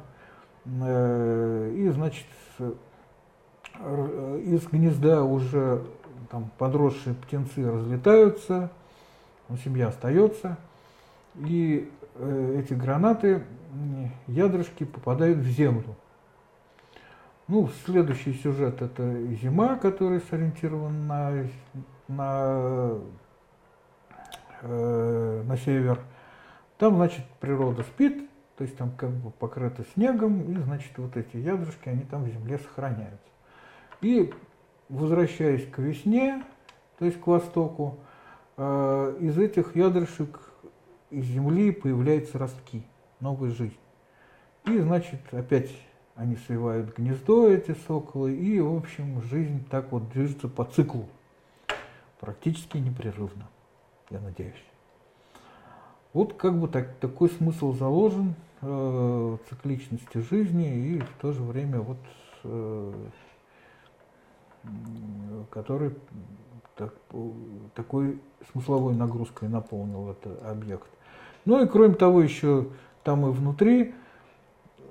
Э, 0.64 1.72
и, 1.74 1.88
значит, 1.90 2.26
э, 2.58 2.72
из 4.44 4.66
гнезда 4.66 5.22
уже 5.22 5.82
там 6.30 6.50
подросшие 6.58 7.14
птенцы 7.14 7.70
разлетаются, 7.70 8.70
но 9.48 9.56
семья 9.58 9.88
остается. 9.88 10.56
И 11.36 11.90
э, 12.14 12.60
эти 12.62 12.74
гранаты, 12.74 13.42
ядрышки 14.26 14.84
попадают 14.84 15.38
в 15.38 15.46
землю. 15.46 15.94
Ну, 17.48 17.68
следующий 17.84 18.32
сюжет 18.32 18.82
это 18.82 19.22
зима, 19.34 19.76
который 19.76 20.20
сориентирован 20.20 21.06
на, 21.06 21.46
на, 22.08 22.42
э, 22.42 23.00
на 25.46 25.56
север. 25.56 26.00
Там, 26.78 26.96
значит, 26.96 27.24
природа 27.40 27.82
спит, 27.82 28.28
то 28.56 28.64
есть 28.64 28.76
там 28.76 28.90
как 28.92 29.10
бы 29.10 29.30
покрыто 29.30 29.84
снегом, 29.94 30.42
и, 30.50 30.54
значит, 30.62 30.92
вот 30.96 31.16
эти 31.16 31.36
ядрышки, 31.36 31.88
они 31.88 32.02
там 32.02 32.24
в 32.24 32.28
земле 32.28 32.58
сохраняются. 32.58 33.28
И, 34.00 34.32
возвращаясь 34.88 35.66
к 35.68 35.78
весне, 35.78 36.42
то 36.98 37.04
есть 37.04 37.20
к 37.20 37.26
востоку, 37.26 37.98
э, 38.56 39.16
из 39.20 39.38
этих 39.38 39.76
ядрышек 39.76 40.40
из 41.10 41.24
земли 41.24 41.70
появляются 41.70 42.38
ростки, 42.38 42.82
новая 43.20 43.50
жизнь. 43.50 43.78
И, 44.64 44.78
значит, 44.78 45.20
опять 45.32 45.70
они 46.14 46.36
свивают 46.36 46.96
гнездо, 46.96 47.48
эти 47.48 47.76
соколы, 47.86 48.34
и, 48.34 48.58
в 48.60 48.74
общем, 48.74 49.20
жизнь 49.22 49.64
так 49.70 49.92
вот 49.92 50.10
движется 50.10 50.48
по 50.48 50.64
циклу, 50.64 51.06
практически 52.18 52.78
непрерывно, 52.78 53.48
я 54.10 54.20
надеюсь. 54.20 54.64
Вот 56.16 56.32
как 56.32 56.58
бы 56.58 56.66
так, 56.66 56.94
такой 56.94 57.28
смысл 57.28 57.74
заложен 57.74 58.36
э, 58.62 59.36
цикличности 59.50 60.16
жизни 60.16 60.74
и 60.74 60.98
в 61.00 61.20
то 61.20 61.30
же 61.32 61.42
время 61.42 61.80
вот 61.80 61.98
э, 62.44 62.92
который 65.50 65.94
так, 66.74 66.94
такой 67.74 68.18
смысловой 68.50 68.94
нагрузкой 68.94 69.50
наполнил 69.50 70.08
этот 70.08 70.42
объект. 70.42 70.88
Ну 71.44 71.62
и 71.62 71.68
кроме 71.68 71.92
того, 71.92 72.22
еще 72.22 72.68
там 73.04 73.26
и 73.26 73.30
внутри 73.30 73.94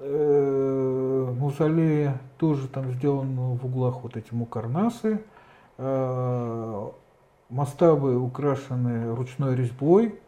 э, 0.02 1.34
мавзолея 1.40 2.22
тоже 2.38 2.68
там 2.68 2.92
сделаны 2.92 3.58
в 3.58 3.66
углах 3.66 4.04
вот 4.04 4.16
эти 4.16 4.32
мукарнасы. 4.32 5.24
Э, 5.80 6.88
мастабы 7.50 8.16
украшены 8.16 9.16
ручной 9.16 9.56
резьбой, 9.56 10.20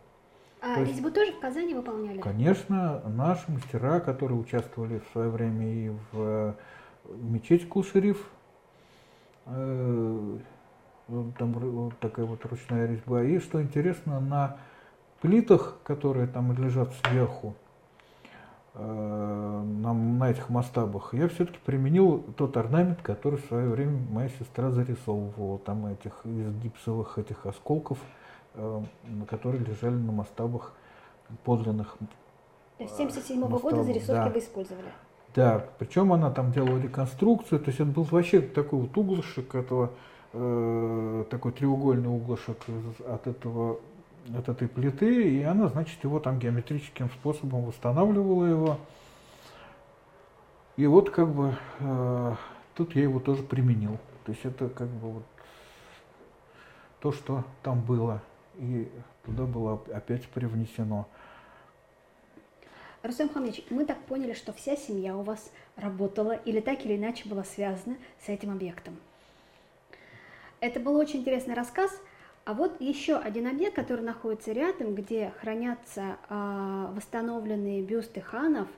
а 0.62 0.80
есть, 0.80 0.94
резьбу 0.94 1.12
тоже 1.12 1.34
в 1.34 1.40
Казани 1.40 1.74
выполняли? 1.74 2.20
Конечно, 2.20 3.02
наши 3.06 3.52
мастера, 3.52 4.00
которые 4.00 4.40
участвовали 4.40 5.00
в 5.00 5.12
свое 5.12 5.30
время 5.30 5.68
и 5.68 5.90
в, 5.90 5.96
в 6.12 6.20
э, 6.20 6.54
мечети 7.16 7.66
Кул-Шериф, 7.66 8.18
э, 9.46 10.38
там 11.08 11.54
вот 11.54 11.98
такая 12.00 12.26
вот 12.26 12.44
ручная 12.46 12.88
резьба. 12.88 13.24
И 13.24 13.40
что 13.40 13.62
интересно, 13.62 14.20
на 14.20 14.58
плитах, 15.22 15.78
которые 15.84 16.28
там 16.28 16.52
лежат 16.54 16.92
сверху, 17.06 17.56
э, 18.74 18.82
на, 18.82 19.94
на 19.94 20.32
этих 20.32 20.50
масштабах, 20.50 21.14
я 21.14 21.28
все-таки 21.30 21.60
применил 21.66 22.24
тот 22.36 22.58
орнамент, 22.58 23.02
который 23.02 23.40
в 23.40 23.46
свое 23.46 23.70
время 23.70 24.00
моя 24.10 24.30
сестра 24.30 24.72
зарисовывала, 24.72 25.60
там 25.60 25.86
этих 25.86 26.26
из 26.26 26.52
гипсовых 26.62 27.18
этих 27.20 27.46
осколков, 27.46 28.00
которые 29.28 29.64
лежали 29.64 29.96
на 29.96 30.12
масштабах 30.12 30.74
подлинных. 31.44 31.98
То 32.78 32.84
есть 32.84 32.96
77 32.96 33.44
-го 33.44 33.60
года 33.60 33.84
зарисовки 33.84 34.12
да. 34.14 34.30
вы 34.30 34.40
использовали? 34.40 34.88
Да, 35.36 35.66
причем 35.78 36.14
она 36.14 36.32
там 36.32 36.52
делала 36.52 36.80
реконструкцию, 36.80 37.60
то 37.60 37.68
есть 37.68 37.80
это 37.80 37.90
был 37.90 38.04
вообще 38.04 38.42
такой 38.42 38.80
вот 38.80 38.98
углышек 38.98 39.56
этого, 39.56 39.92
э, 40.34 41.26
такой 41.30 41.52
треугольный 41.52 42.10
углышек 42.10 42.58
от 43.08 43.28
этого 43.28 43.80
от 44.36 44.50
этой 44.50 44.68
плиты, 44.68 45.40
и 45.40 45.44
она, 45.44 45.68
значит, 45.68 46.04
его 46.04 46.20
там 46.20 46.40
геометрическим 46.40 47.10
способом 47.10 47.66
восстанавливала 47.66 48.46
его. 48.46 48.78
И 50.76 50.86
вот 50.86 51.10
как 51.10 51.30
бы 51.30 51.56
э, 51.80 52.36
тут 52.76 52.96
я 52.96 53.04
его 53.04 53.20
тоже 53.20 53.44
применил. 53.44 53.98
То 54.26 54.32
есть 54.32 54.46
это 54.46 54.70
как 54.70 54.88
бы 54.88 55.12
вот 55.12 55.24
то, 57.00 57.12
что 57.12 57.44
там 57.64 57.82
было, 57.82 58.22
и 58.58 58.90
туда 59.26 59.46
было 59.46 59.82
опять 59.94 60.28
привнесено. 60.28 61.08
Рустам 63.04 63.30
Хамович, 63.30 63.64
мы 63.70 63.86
так 63.86 64.00
поняли, 64.00 64.34
что 64.34 64.52
вся 64.54 64.76
семья 64.76 65.16
у 65.16 65.22
вас 65.22 65.52
работала 65.76 66.32
или 66.32 66.60
так 66.60 66.86
или 66.86 66.98
иначе 66.98 67.30
была 67.30 67.44
связана 67.44 67.96
с 68.26 68.30
этим 68.30 68.52
объектом. 68.52 68.98
Это 70.60 70.80
был 70.80 70.96
очень 70.96 71.20
интересный 71.20 71.54
рассказ. 71.54 71.92
А 72.44 72.54
вот 72.54 72.80
еще 72.80 73.18
один 73.18 73.48
объект, 73.48 73.76
который 73.76 74.04
находится 74.04 74.54
рядом, 74.54 74.96
где 74.96 75.34
хранятся 75.42 76.18
э, 76.30 76.88
восстановленные 76.96 77.82
бюсты 77.82 78.22
ханов. 78.22 78.70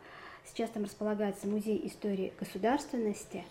Сейчас 0.44 0.72
там 0.72 0.84
располагается 0.84 1.48
музей 1.48 1.80
истории 1.86 2.34
государственности 2.40 3.46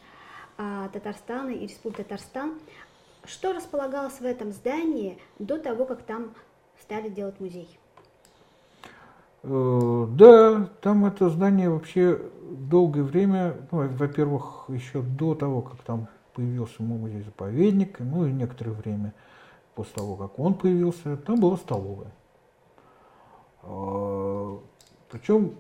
э, 0.59 0.89
Татарстана 0.93 1.51
и 1.51 1.69
Республики 1.69 2.03
Татарстан. 2.03 2.59
Что 3.29 3.53
располагалось 3.53 4.21
в 4.21 4.25
этом 4.25 4.53
здании 4.53 5.19
до 5.39 5.59
того, 5.59 5.85
как 5.85 6.03
там 6.03 6.35
стали 6.81 7.11
делать 7.11 7.39
музей? 7.41 7.79
Э, 9.43 10.07
да, 10.09 10.71
там 10.81 11.05
это 11.05 11.29
здание 11.29 11.69
вообще 11.69 12.23
долгое 12.43 13.03
время, 13.03 13.55
ну, 13.71 13.87
во-первых, 13.87 14.65
еще 14.69 15.03
до 15.03 15.35
того, 15.35 15.61
как 15.61 15.83
там 15.83 16.09
появился 16.33 16.83
музей-заповедник, 16.83 18.01
ну 18.01 18.25
и 18.27 18.33
некоторое 18.33 18.73
время 18.73 19.13
после 19.75 19.93
того, 19.97 20.17
как 20.17 20.39
он 20.39 20.55
появился, 20.55 21.19
там 21.19 21.39
была 21.39 21.59
столовая. 21.59 22.11
Э, 23.63 24.57
Причем 25.11 25.55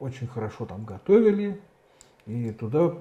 очень 0.00 0.26
хорошо 0.26 0.66
там 0.66 0.84
готовили, 0.84 1.62
и 2.26 2.52
туда 2.52 2.92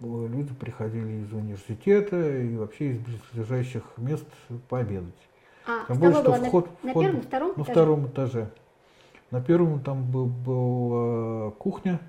люди 0.00 0.52
приходили 0.54 1.24
из 1.24 1.32
университета 1.32 2.38
и 2.38 2.56
вообще 2.56 2.92
из 2.92 2.98
близлежащих 2.98 3.82
мест 3.96 4.26
пообедать. 4.68 5.14
А, 5.66 5.86
Тем 5.86 5.98
более, 5.98 6.20
что 6.20 6.32
вход, 6.32 6.82
на, 6.82 6.90
вход 6.90 7.02
на 7.02 7.02
первом, 7.02 7.22
втором 7.22 7.48
на 7.48 7.62
этаже? 7.62 7.72
втором 7.72 8.06
этаже. 8.06 8.50
На 9.30 9.40
первом 9.40 9.80
там 9.80 10.10
был, 10.10 10.26
была 10.26 11.50
кухня, 11.52 12.00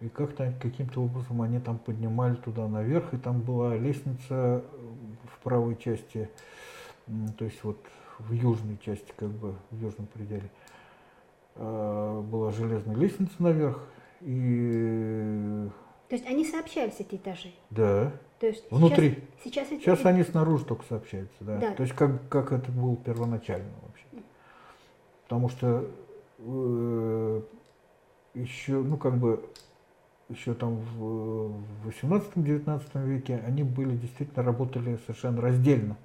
и 0.00 0.08
как-то 0.08 0.52
каким-то 0.60 1.02
образом 1.02 1.42
они 1.42 1.58
там 1.58 1.78
поднимали 1.78 2.36
туда 2.36 2.68
наверх, 2.68 3.12
и 3.14 3.16
там 3.16 3.40
была 3.40 3.76
лестница 3.76 4.62
в 5.24 5.42
правой 5.42 5.76
части, 5.76 6.30
то 7.36 7.44
есть 7.44 7.62
вот 7.64 7.78
в 8.18 8.32
южной 8.32 8.78
части, 8.84 9.12
как 9.16 9.30
бы 9.30 9.54
в 9.70 9.82
южном 9.82 10.06
пределе, 10.06 10.50
а, 11.56 12.22
была 12.22 12.52
железная 12.52 12.96
лестница 12.96 13.34
наверх, 13.38 13.80
и... 14.20 15.68
То 16.08 16.14
есть 16.16 16.26
они 16.26 16.44
сообщались 16.44 16.94
эти 17.00 17.16
этажи? 17.16 17.52
Да. 17.70 18.12
То 18.40 18.46
есть 18.46 18.70
Внутри. 18.70 19.24
Сейчас, 19.44 19.68
сейчас, 19.68 19.72
эти... 19.72 19.80
сейчас 19.82 20.06
они 20.06 20.22
снаружи 20.22 20.64
только 20.64 20.84
сообщаются, 20.86 21.36
да. 21.40 21.58
да. 21.58 21.74
То 21.74 21.82
есть 21.82 21.94
как, 21.94 22.28
как 22.28 22.52
это 22.52 22.70
было 22.72 22.96
первоначально 22.96 23.70
вообще. 23.82 24.04
Потому 25.24 25.48
что 25.50 25.90
э, 26.38 27.42
еще, 28.34 28.80
ну 28.80 28.96
как 28.96 29.18
бы, 29.18 29.44
еще 30.30 30.54
там 30.54 30.76
в 30.76 31.62
18-19 31.86 33.04
веке 33.04 33.42
они 33.46 33.62
были, 33.62 33.96
действительно 33.96 34.42
работали 34.42 34.98
совершенно 35.06 35.42
раздельно. 35.42 35.96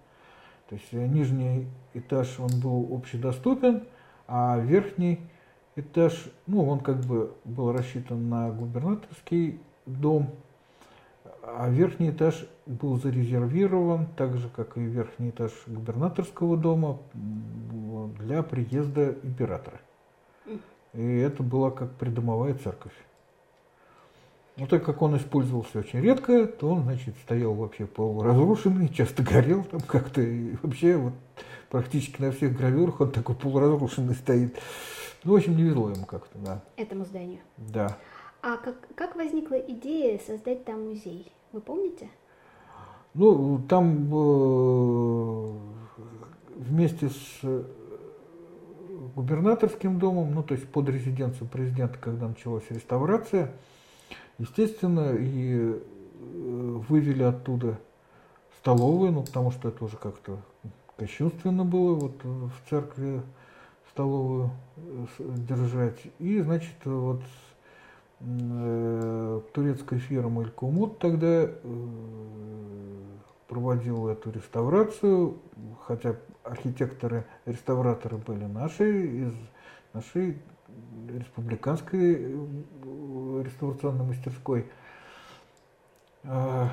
То 0.68 0.76
есть 0.76 0.92
нижний 0.92 1.68
этаж, 1.94 2.40
он 2.40 2.50
был 2.62 2.94
общедоступен, 2.94 3.84
а 4.28 4.58
верхний 4.60 5.20
этаж, 5.76 6.30
ну, 6.48 6.68
он 6.68 6.80
как 6.80 7.02
бы 7.02 7.36
был 7.44 7.72
рассчитан 7.72 8.30
на 8.30 8.50
губернаторский 8.50 9.60
дом, 9.86 10.30
а 11.44 11.70
верхний 11.70 12.10
этаж 12.12 12.46
был 12.66 12.98
зарезервирован, 12.98 14.08
так 14.16 14.38
же, 14.38 14.50
как 14.50 14.78
и 14.78 14.82
верхний 14.82 15.30
этаж 15.30 15.52
губернаторского 15.68 16.58
дома, 16.58 17.00
для 18.20 18.44
приезда 18.44 19.16
императора. 19.24 19.80
И 20.94 21.18
это 21.18 21.44
была 21.44 21.72
как 21.72 21.92
придомовая 21.96 22.54
церковь. 22.54 22.94
Но 24.56 24.68
так 24.68 24.86
как 24.86 25.02
он 25.02 25.18
использовался 25.18 25.80
очень 25.80 26.00
редко, 26.00 26.46
то 26.46 26.70
он, 26.70 26.84
значит, 26.84 27.16
стоял 27.24 27.56
вообще 27.56 27.88
полуразрушенный, 27.88 28.88
часто 28.90 29.24
горел 29.24 29.64
там 29.64 29.82
как-то. 29.82 30.22
И 30.22 30.56
вообще 30.62 30.96
вот 30.96 31.14
практически 31.72 32.22
на 32.22 32.32
всех 32.32 32.56
гравюрах 32.56 33.02
он 33.02 33.12
такой 33.12 33.36
полуразрушенный 33.36 34.14
стоит. 34.14 34.60
Ну, 35.24 35.34
в 35.34 35.36
общем, 35.38 35.58
не 35.58 35.64
везло 35.64 35.90
ему 35.90 36.06
как-то, 36.06 36.38
да. 36.38 36.64
Этому 36.78 37.04
зданию? 37.06 37.40
Да. 37.58 37.98
А 38.46 38.58
как, 38.58 38.76
как 38.96 39.16
возникла 39.16 39.56
идея 39.56 40.20
создать 40.20 40.66
там 40.66 40.90
музей? 40.90 41.32
Вы 41.54 41.62
помните? 41.62 42.10
Ну, 43.14 43.62
там 43.70 44.10
э, 44.14 45.48
вместе 46.58 47.08
с 47.08 47.66
губернаторским 49.16 49.98
домом, 49.98 50.36
ну, 50.36 50.44
то 50.44 50.56
есть 50.56 50.68
под 50.68 50.90
резиденцию 50.90 51.48
президента, 51.48 51.98
когда 51.98 52.28
началась 52.28 52.66
реставрация, 52.70 53.54
естественно, 54.40 55.16
и 55.18 55.56
э, 55.56 56.82
вывели 56.90 57.24
оттуда 57.24 57.80
столовую, 58.60 59.14
ну, 59.14 59.24
потому 59.24 59.52
что 59.52 59.70
это 59.70 59.86
уже 59.86 59.96
как-то 59.96 60.42
кощунственно 60.98 61.64
было 61.64 61.96
вот 61.96 62.22
в 62.26 62.70
церкви 62.70 63.22
столовую 63.94 64.52
э, 64.76 65.06
держать. 65.48 66.02
И, 66.20 66.42
значит, 66.42 66.76
вот 66.84 67.22
э, 67.22 67.53
турецкая 69.54 70.00
фирма 70.00 70.44
Илькумут 70.44 71.00
тогда 71.00 71.46
э, 71.46 71.50
проводила 73.48 74.12
эту 74.12 74.32
реставрацию, 74.32 75.40
хотя 75.86 76.16
архитекторы, 76.44 77.26
реставраторы 77.46 78.18
были 78.18 78.46
наши, 78.46 79.08
из 79.08 79.34
нашей 79.94 80.38
республиканской 81.10 82.16
э, 82.16 83.44
реставрационной 83.44 84.06
мастерской. 84.06 84.68
А, 86.24 86.70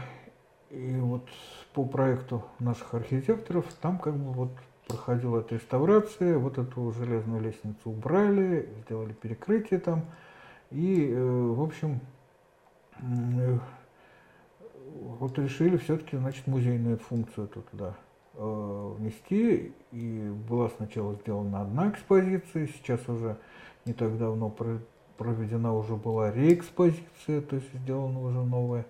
и 0.70 0.96
вот 1.00 1.28
по 1.74 1.84
проекту 1.84 2.44
наших 2.60 2.94
архитекторов 2.94 3.64
там 3.80 3.98
как 3.98 4.14
бы 4.14 4.32
вот 4.32 4.50
проходила 4.86 5.40
эта 5.40 5.56
реставрация, 5.56 6.38
вот 6.38 6.58
эту 6.58 6.92
железную 6.92 7.42
лестницу 7.42 7.90
убрали, 7.90 8.68
сделали 8.84 9.12
перекрытие 9.12 9.80
там. 9.80 10.04
И, 10.70 11.10
э, 11.10 11.20
в 11.20 11.62
общем, 11.62 12.00
э, 13.00 13.58
вот 15.18 15.36
решили 15.38 15.76
все-таки, 15.78 16.16
значит, 16.16 16.46
музейную 16.46 16.98
функцию 16.98 17.48
туда 17.48 17.96
э, 18.34 18.94
внести. 18.98 19.72
И 19.90 20.32
была 20.48 20.68
сначала 20.70 21.14
сделана 21.14 21.62
одна 21.62 21.90
экспозиция, 21.90 22.68
сейчас 22.68 23.08
уже 23.08 23.36
не 23.84 23.94
так 23.94 24.16
давно 24.16 24.54
проведена 25.18 25.74
уже 25.74 25.96
была 25.96 26.30
реэкспозиция, 26.30 27.40
то 27.40 27.56
есть 27.56 27.74
сделана 27.74 28.20
уже 28.20 28.42
новая 28.42 28.86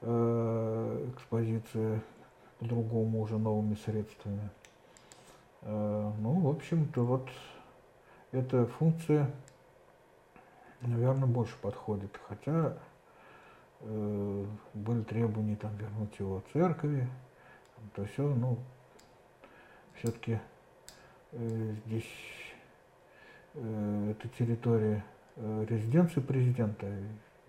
экспозиция 0.00 2.00
по-другому 2.60 3.22
уже 3.22 3.36
новыми 3.36 3.74
средствами. 3.84 4.48
Ну, 5.62 6.40
в 6.40 6.48
общем-то, 6.50 7.04
вот 7.04 7.28
эта 8.30 8.66
функция, 8.66 9.28
наверное, 10.80 11.28
больше 11.28 11.56
подходит. 11.60 12.18
Хотя 12.28 12.76
э, 13.80 14.46
были 14.74 15.02
требования 15.02 15.56
там 15.56 15.76
вернуть 15.76 16.18
его 16.18 16.42
церкви, 16.52 17.08
то 17.94 18.04
все, 18.04 18.22
ну, 18.22 18.58
все-таки 19.94 20.38
э, 21.32 21.74
здесь 21.86 22.10
э, 23.54 24.10
это 24.12 24.28
территория 24.28 25.04
э, 25.36 25.66
резиденции 25.68 26.20
президента, 26.20 26.86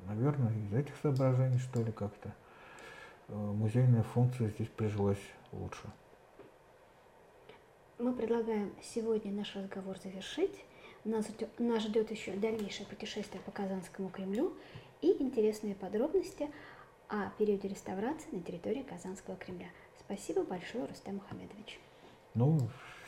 наверное, 0.06 0.54
из 0.54 0.74
этих 0.74 0.96
соображений, 0.98 1.60
что 1.60 1.82
ли, 1.82 1.92
как-то 1.92 2.34
э, 3.28 3.34
музейная 3.34 4.04
функция 4.04 4.50
здесь 4.50 4.70
прижилась 4.70 5.22
лучше. 5.52 5.84
Мы 8.00 8.14
предлагаем 8.14 8.72
сегодня 8.82 9.32
наш 9.34 9.54
разговор 9.56 9.98
завершить. 10.00 10.64
Нас, 11.06 11.28
нас 11.58 11.84
ждет 11.84 12.12
еще 12.12 12.34
дальнейшее 12.34 12.86
путешествие 12.88 13.42
по 13.46 13.52
Казанскому 13.52 14.10
Кремлю. 14.10 14.54
и 15.02 15.16
интересные 15.22 15.76
подробности 15.76 16.50
о 17.08 17.30
периоде 17.38 17.68
реставрации 17.70 18.28
на 18.32 18.42
территории 18.42 18.84
Казанского 18.84 19.36
Кремля. 19.38 19.68
Спасибо 20.00 20.44
большое, 20.44 20.86
Рустам 20.86 21.16
Мухаммедович. 21.16 21.80
Ну, 22.36 22.60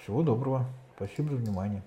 всего 0.01 0.23
доброго. 0.23 0.65
Спасибо 0.95 1.29
за 1.29 1.35
внимание. 1.35 1.83